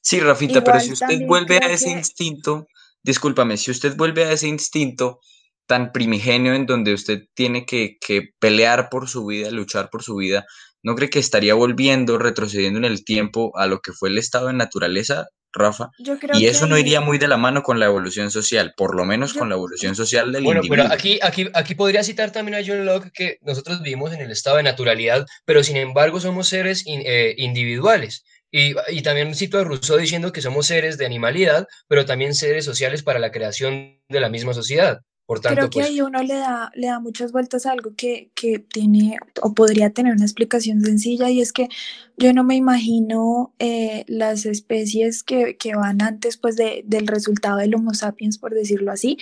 [0.02, 2.68] Sí, Rafita, pero si usted vuelve a ese instinto,
[3.04, 5.20] discúlpame, si usted vuelve a ese instinto
[5.68, 7.98] tan primigenio en donde usted tiene que,
[8.40, 10.46] pelear por su vida, luchar por su vida,
[10.82, 14.48] ¿no cree que estaría volviendo, retrocediendo en el tiempo a lo que fue el estado
[14.48, 15.90] de naturaleza, Rafa?
[16.34, 19.34] y eso no iría muy de la mano con la evolución social, por lo menos
[19.34, 20.88] con la evolución social del bueno, individuo.
[20.88, 24.22] Bueno, pero aquí, aquí, aquí podría citar también a John Locke que nosotros vivimos en
[24.22, 28.24] el estado de naturalidad, pero sin embargo somos seres eh, individuales.
[28.50, 32.64] Y, y, también cito a Rousseau diciendo que somos seres de animalidad, pero también seres
[32.64, 35.02] sociales para la creación de la misma sociedad.
[35.28, 38.60] Creo que pues ahí uno le da, le da muchas vueltas a algo que, que,
[38.60, 41.68] tiene o podría tener una explicación sencilla y es que
[42.16, 47.58] yo no me imagino eh, las especies que, que, van antes pues de, del resultado
[47.58, 49.18] del Homo sapiens, por decirlo así,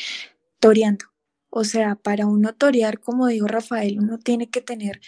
[0.60, 1.06] toreando.
[1.50, 5.02] O sea, para uno torear, como dijo Rafael, uno tiene que tener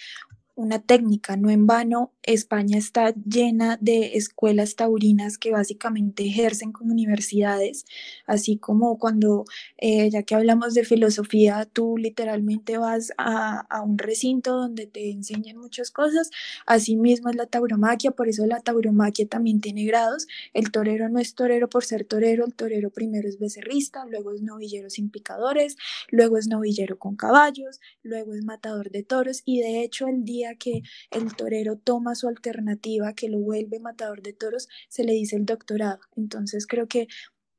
[0.58, 1.38] una técnica.
[1.38, 7.86] No en vano, España está llena de escuelas taurinas que básicamente ejercen como universidades,
[8.26, 9.46] así como cuando,
[9.78, 15.12] eh, ya que hablamos de filosofía, tú literalmente vas a, a, un recinto donde te
[15.12, 16.32] enseñan muchas cosas.
[16.66, 20.28] Asimismo es la tauromaquia, por eso la tauromaquia también tiene grados.
[20.54, 24.42] El torero no es torero por ser torero, el torero primero es becerrista, luego es
[24.42, 25.78] novillero sin picadores,
[26.10, 30.47] luego es novillero con caballos, luego es matador de toros y de hecho el día
[30.56, 30.82] que
[31.12, 35.46] el torero toma su alternativa, que lo vuelve matador de toros, se le dice el
[35.46, 36.00] doctorado.
[36.16, 37.08] Entonces creo que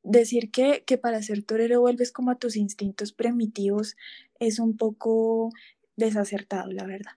[0.02, 3.96] decir que, que para ser torero vuelves como a tus instintos primitivos
[4.38, 5.50] es un poco
[5.96, 7.12] desacertado, la verdad.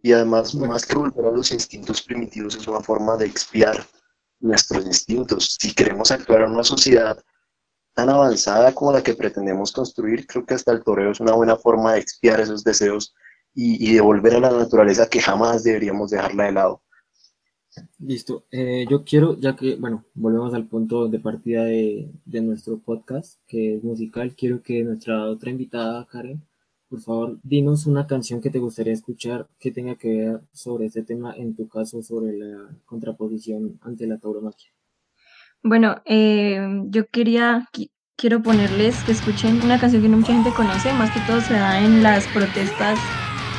[0.00, 3.84] Y además, más que volver a los instintos primitivos, es una forma de expiar
[4.40, 5.56] nuestros instintos.
[5.60, 7.22] Si queremos actuar en una sociedad
[7.94, 11.56] tan avanzada como la que pretendemos construir, creo que hasta el torero es una buena
[11.56, 13.12] forma de expiar esos deseos
[13.60, 16.82] y, y, volver a la naturaleza que jamás deberíamos dejarla de lado.
[17.98, 18.44] Listo.
[18.52, 23.40] Eh, yo quiero, ya que, bueno, volvemos al punto de partida de, de, nuestro podcast,
[23.48, 26.40] que es musical, quiero que nuestra otra invitada, Karen,
[26.88, 31.02] por favor, dinos una canción que te gustaría escuchar que tenga que ver sobre este
[31.02, 34.70] tema, en tu caso, sobre la contraposición ante la tauromaquia.
[35.64, 37.68] Bueno, eh, yo quería,
[38.16, 41.54] quiero ponerles que escuchen una canción que no mucha gente conoce, más que todo se
[41.54, 43.00] da en las protestas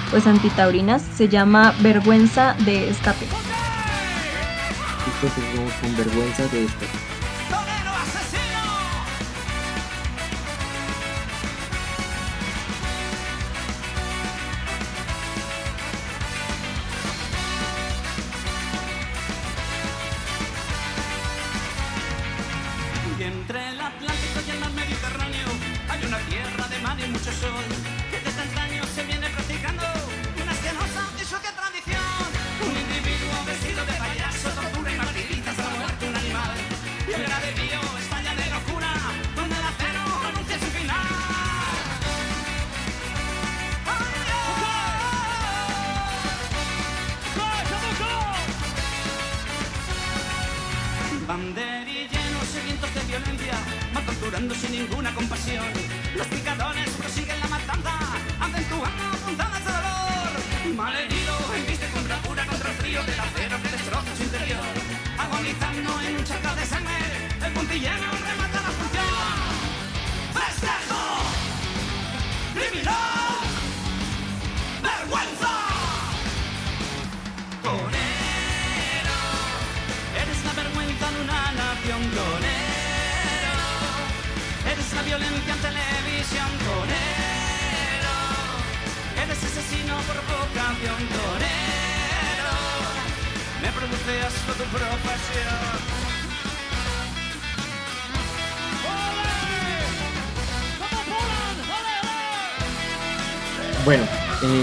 [0.10, 3.26] pues antitaurinas, se llama Vergüenza de Escape.
[5.82, 7.09] con Vergüenza de Escape.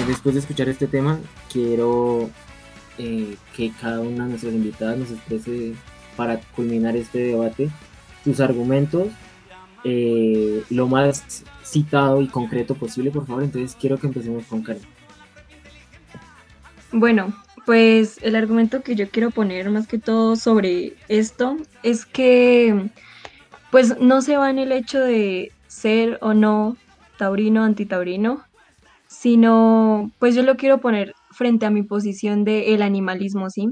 [0.06, 1.18] Después de escuchar este tema,
[1.52, 2.30] quiero
[2.98, 5.74] eh, que cada una de nuestras invitadas nos exprese
[6.16, 7.70] para culminar este debate
[8.24, 9.08] sus argumentos
[9.88, 13.44] eh, lo más citado y concreto posible, por favor.
[13.44, 14.82] Entonces quiero que empecemos con Karen.
[16.90, 17.32] Bueno,
[17.64, 22.90] pues el argumento que yo quiero poner más que todo sobre esto es que
[23.70, 26.76] pues no se va en el hecho de ser o no
[27.16, 28.42] taurino, antitaurino,
[29.08, 33.68] sino pues yo lo quiero poner frente a mi posición del el animalismo, ¿sí?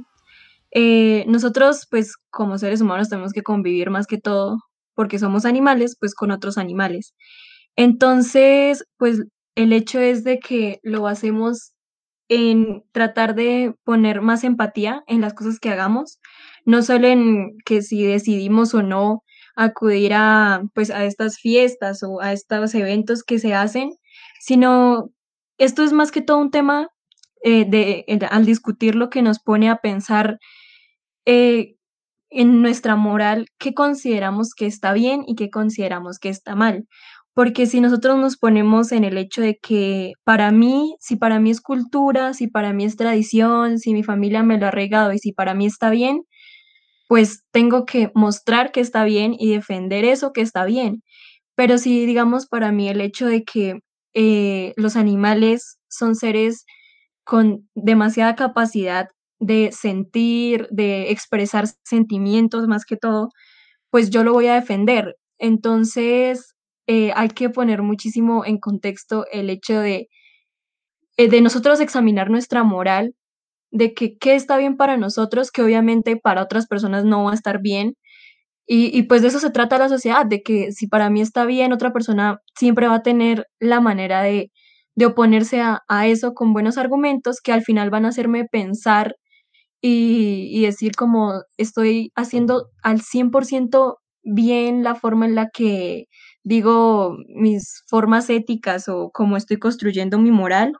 [0.72, 4.58] Eh, nosotros pues como seres humanos tenemos que convivir más que todo,
[4.94, 7.14] porque somos animales, pues con otros animales.
[7.76, 9.22] Entonces, pues
[9.56, 11.72] el hecho es de que lo hacemos
[12.28, 16.18] en tratar de poner más empatía en las cosas que hagamos,
[16.66, 19.22] no solo en que si decidimos o no
[19.56, 23.92] acudir a pues a estas fiestas o a estos eventos que se hacen,
[24.40, 25.10] sino
[25.58, 26.88] esto es más que todo un tema
[27.42, 30.38] eh, de, al discutir lo que nos pone a pensar
[31.26, 31.76] eh,
[32.30, 36.86] en nuestra moral qué consideramos que está bien y qué consideramos que está mal.
[37.34, 41.50] Porque si nosotros nos ponemos en el hecho de que para mí, si para mí
[41.50, 45.18] es cultura, si para mí es tradición, si mi familia me lo ha regado y
[45.18, 46.22] si para mí está bien,
[47.08, 51.02] pues tengo que mostrar que está bien y defender eso que está bien.
[51.56, 53.80] Pero si digamos para mí el hecho de que
[54.14, 56.64] eh, los animales son seres
[57.24, 59.08] con demasiada capacidad
[59.40, 63.30] de sentir, de expresar sentimientos más que todo,
[63.90, 65.16] pues yo lo voy a defender.
[65.38, 66.54] Entonces,
[66.88, 70.08] eh, hay que poner muchísimo en contexto el hecho de,
[71.16, 73.14] eh, de nosotros examinar nuestra moral,
[73.72, 77.34] de que qué está bien para nosotros, que obviamente para otras personas no va a
[77.34, 77.96] estar bien.
[78.66, 81.72] Y, pues de eso se trata la sociedad, de que si para mí está bien,
[81.72, 84.50] otra persona siempre va a tener la manera de,
[84.96, 89.16] de oponerse a, eso con buenos argumentos que al final van a hacerme pensar
[89.82, 96.06] y, y decir como estoy haciendo al 100% bien la forma en la que
[96.44, 100.72] digo mis formas éticas o cómo estoy construyendo mi moral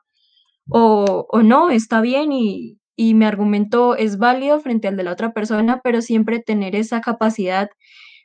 [0.70, 5.12] o, o no, está bien y, y mi argumento es válido frente al de la
[5.12, 7.68] otra persona, pero siempre tener esa capacidad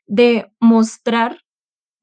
[0.07, 1.41] de mostrar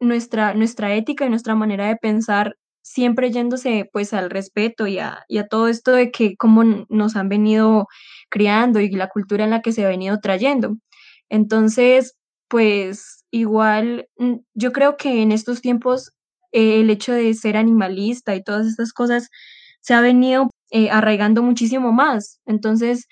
[0.00, 5.26] nuestra, nuestra ética y nuestra manera de pensar siempre yéndose pues al respeto y a,
[5.50, 7.88] todo esto de que cómo nos han venido
[8.30, 10.76] criando y la cultura en la que se ha venido trayendo.
[11.28, 12.14] Entonces,
[12.48, 14.08] pues igual,
[14.54, 16.12] yo creo que en estos tiempos
[16.52, 19.30] eh, el hecho de ser animalista y todas estas cosas
[19.80, 22.40] se ha venido eh, arraigando muchísimo más.
[22.46, 23.06] Entonces,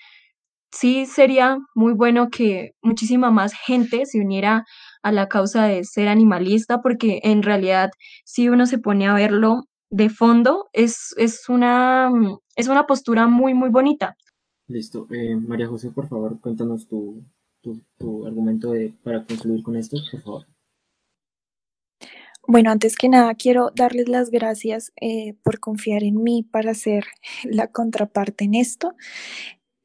[0.71, 4.65] sí sería muy bueno que muchísima más gente se uniera
[5.03, 7.91] a la causa de ser animalista, porque en realidad,
[8.25, 12.11] si uno se pone a verlo de fondo, es, es, una,
[12.55, 14.15] es una postura muy, muy bonita.
[14.67, 15.07] Listo.
[15.11, 17.23] Eh, María José, por favor, cuéntanos tu,
[17.61, 20.45] tu, tu argumento de, para concluir con esto, por favor.
[22.47, 27.05] Bueno, antes que nada quiero darles las gracias eh, por confiar en mí para ser
[27.43, 28.95] la contraparte en esto.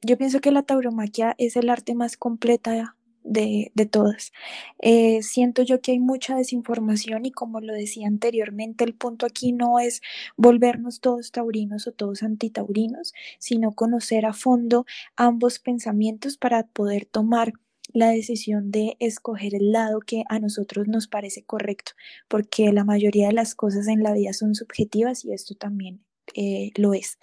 [0.02, 4.32] Yo pienso que la tauromaquia es el arte más completa de, de todas.
[4.80, 9.52] Eh, siento yo que hay mucha desinformación y como lo decía anteriormente, el punto aquí
[9.52, 10.00] no es
[10.36, 14.86] volvernos todos taurinos o todos antitaurinos, sino conocer a fondo
[15.16, 17.52] ambos pensamientos para poder tomar
[17.92, 21.92] la decisión de escoger el lado que a nosotros nos parece correcto,
[22.28, 26.70] porque la mayoría de las cosas en la vida son subjetivas y esto también eh,
[26.76, 27.18] lo es.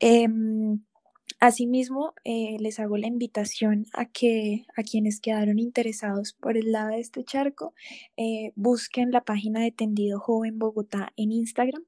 [0.00, 0.28] Eh,
[1.42, 6.90] Asimismo, eh, les hago la invitación a que a quienes quedaron interesados por el lado
[6.90, 7.72] de este charco
[8.18, 11.82] eh, busquen la página de Tendido Joven Bogotá en Instagram.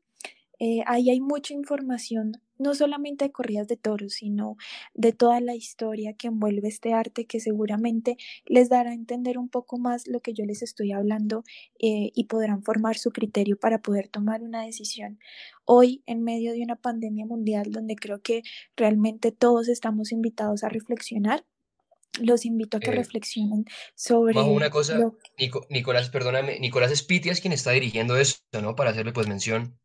[0.87, 4.57] Ahí hay mucha información no solamente de corridas de toros, sino
[4.95, 9.49] de toda la historia que envuelve este arte que seguramente les dará a entender un
[9.49, 11.45] poco más lo que yo les estoy hablando
[11.79, 15.19] eh, y podrán formar su criterio para poder tomar una decisión.
[15.65, 18.43] Hoy, en medio de una pandemia mundial donde creo que
[18.77, 21.45] realmente todos estamos invitados a reflexionar,
[22.21, 24.39] los invito a que eh, reflexionen sobre...
[24.39, 24.99] una cosa,
[25.71, 28.75] Nicolás, perdóname, Nicolás Espitias quien está dirigiendo esto, ¿no?
[28.77, 29.79] Para hacerle pues mención.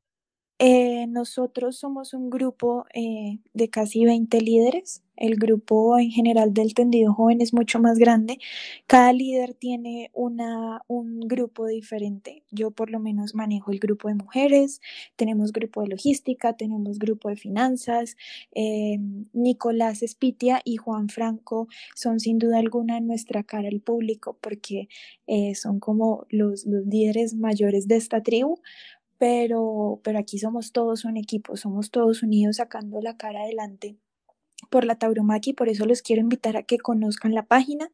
[0.60, 6.74] Eh, nosotros somos un grupo eh, de casi 20 líderes el grupo en general del
[6.76, 8.38] tendido joven es mucho más grande.
[8.86, 12.44] Cada líder tiene una, un grupo diferente.
[12.52, 14.80] Yo por lo menos manejo el grupo de mujeres,
[15.16, 18.16] tenemos grupo de logística, tenemos grupo de finanzas.
[18.54, 19.00] Eh,
[19.34, 24.88] Nicolás Espitia y Juan Franco son sin duda alguna nuestra cara al público porque
[25.26, 28.60] eh, son como los, los líderes mayores de esta tribu,
[29.18, 33.98] pero, pero aquí somos todos un equipo, somos todos unidos sacando la cara adelante
[34.70, 37.90] por la tauromaquia y por eso los quiero invitar a que conozcan la página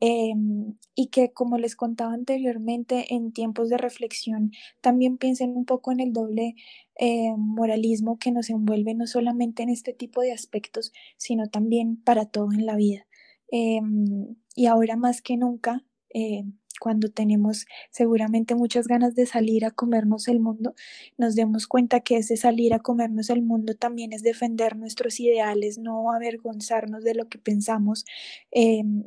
[0.00, 5.92] em, y que como les contaba anteriormente en tiempos de reflexión también piensen un poco
[5.92, 6.56] en el doble
[6.98, 12.26] eh, moralismo que nos envuelve no solamente en este tipo de aspectos sino también para
[12.26, 13.06] todo en la vida.
[13.50, 15.84] Em, y ahora más que nunca
[16.14, 16.44] eh,
[16.84, 20.74] cuando tenemos seguramente muchas ganas de salir a comernos el mundo,
[21.16, 25.78] nos demos cuenta que ese salir a comernos el mundo también es defender nuestros ideales,
[25.78, 28.04] no avergonzarnos de lo que pensamos.
[28.50, 29.04] Em,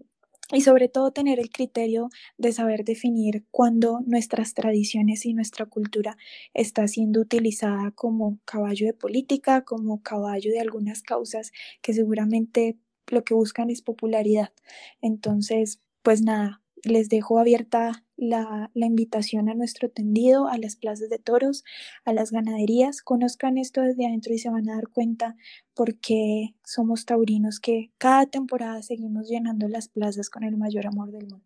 [0.51, 2.09] y sobre todo tener el criterio
[2.39, 6.17] de saber definir cuándo nuestras tradiciones y nuestra cultura
[6.55, 11.51] está siendo utilizada como caballo de política, como caballo de algunas causas
[11.83, 14.51] que seguramente lo que buscan es popularidad.
[14.99, 21.19] Entonces, pues nada, les dejo abierta la, invitación a nuestro tendido, a las plazas de
[21.19, 21.63] toros,
[22.05, 23.01] a las ganaderías.
[23.01, 25.35] Conozcan esto desde adentro y se van a dar cuenta
[25.73, 31.27] porque somos taurinos que cada temporada seguimos llenando las plazas con el mayor amor del
[31.27, 31.45] mundo.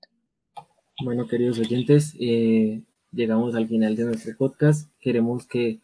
[1.03, 4.89] Bueno, queridos oyentes, eh, llegamos al final de nuestro podcast.
[4.99, 5.81] Queremos que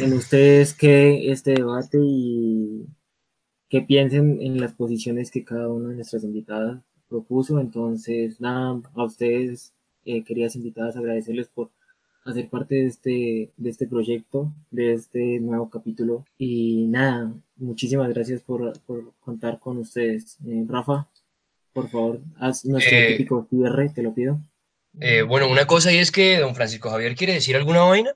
[0.00, 2.86] en ustedes quede este debate y
[3.68, 7.60] que piensen en las posiciones que cada una de nuestras invitadas propuso.
[7.60, 9.74] Entonces, nada, a ustedes,
[10.06, 11.70] eh, queridas invitadas, agradecerles por
[12.24, 16.24] hacer parte de este, de este proyecto, de este nuevo capítulo.
[16.38, 20.38] Y nada, muchísimas gracias por, por contar con ustedes.
[20.46, 21.08] Eh, Rafa,
[21.72, 24.40] por favor, haz nuestro eh, típico cierre, te lo pido.
[25.00, 28.10] Eh, bueno, una cosa y es que don Francisco Javier quiere decir alguna vaina.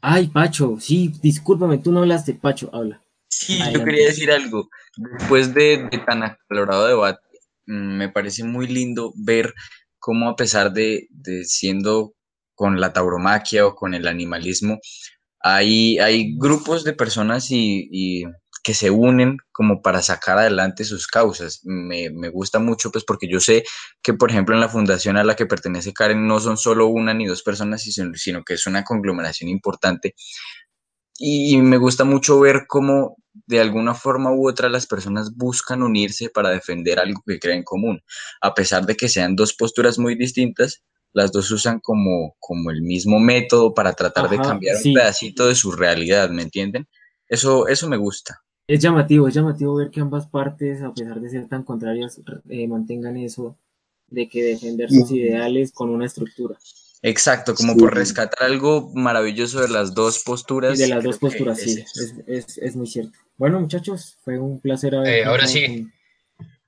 [0.00, 3.02] Ay, Pacho, sí, discúlpame, tú no hablaste, Pacho, habla.
[3.28, 4.68] Sí, yo quería decir algo.
[4.96, 7.20] Después de, de tan acalorado debate,
[7.68, 9.54] me parece muy lindo ver
[9.98, 11.08] cómo a pesar de,
[11.44, 12.14] siendo
[12.54, 14.78] con la tauromaquia o con el animalismo,
[15.40, 18.24] hay, hay grupos de personas y,
[18.64, 21.60] que se unen como para sacar adelante sus causas.
[21.64, 23.64] Me, me, gusta mucho pues porque yo sé
[24.02, 27.14] que por ejemplo en la fundación a la que pertenece Karen no son solo una
[27.14, 30.14] ni dos personas, sino que es una conglomeración importante
[31.18, 33.16] y me gusta mucho ver cómo
[33.46, 38.02] de alguna forma u otra las personas buscan unirse para defender algo que creen común.
[38.40, 42.82] A pesar de que sean dos posturas muy distintas, las dos usan como, como el
[42.82, 46.86] mismo método para tratar de cambiar un pedacito de su realidad, ¿me entienden?
[47.28, 48.42] Eso, eso me gusta.
[48.66, 52.68] Es llamativo, es llamativo ver que ambas partes, a pesar de ser tan contrarias, eh,
[52.68, 53.56] mantengan eso
[54.08, 56.58] de que defender sus ideales con una estructura.
[57.02, 60.78] Exacto, como por rescatar algo maravilloso de las dos posturas.
[60.78, 61.84] de las dos posturas, sí,
[62.26, 63.16] es, muy cierto.
[63.36, 65.86] Bueno, muchachos, fue un placer haber eh, Ahora sí.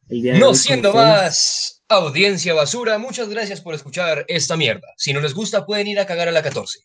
[0.09, 4.87] no siendo más audiencia basura, muchas gracias por escuchar esta mierda.
[4.97, 6.79] Si no les gusta, pueden ir a cagar a la 14.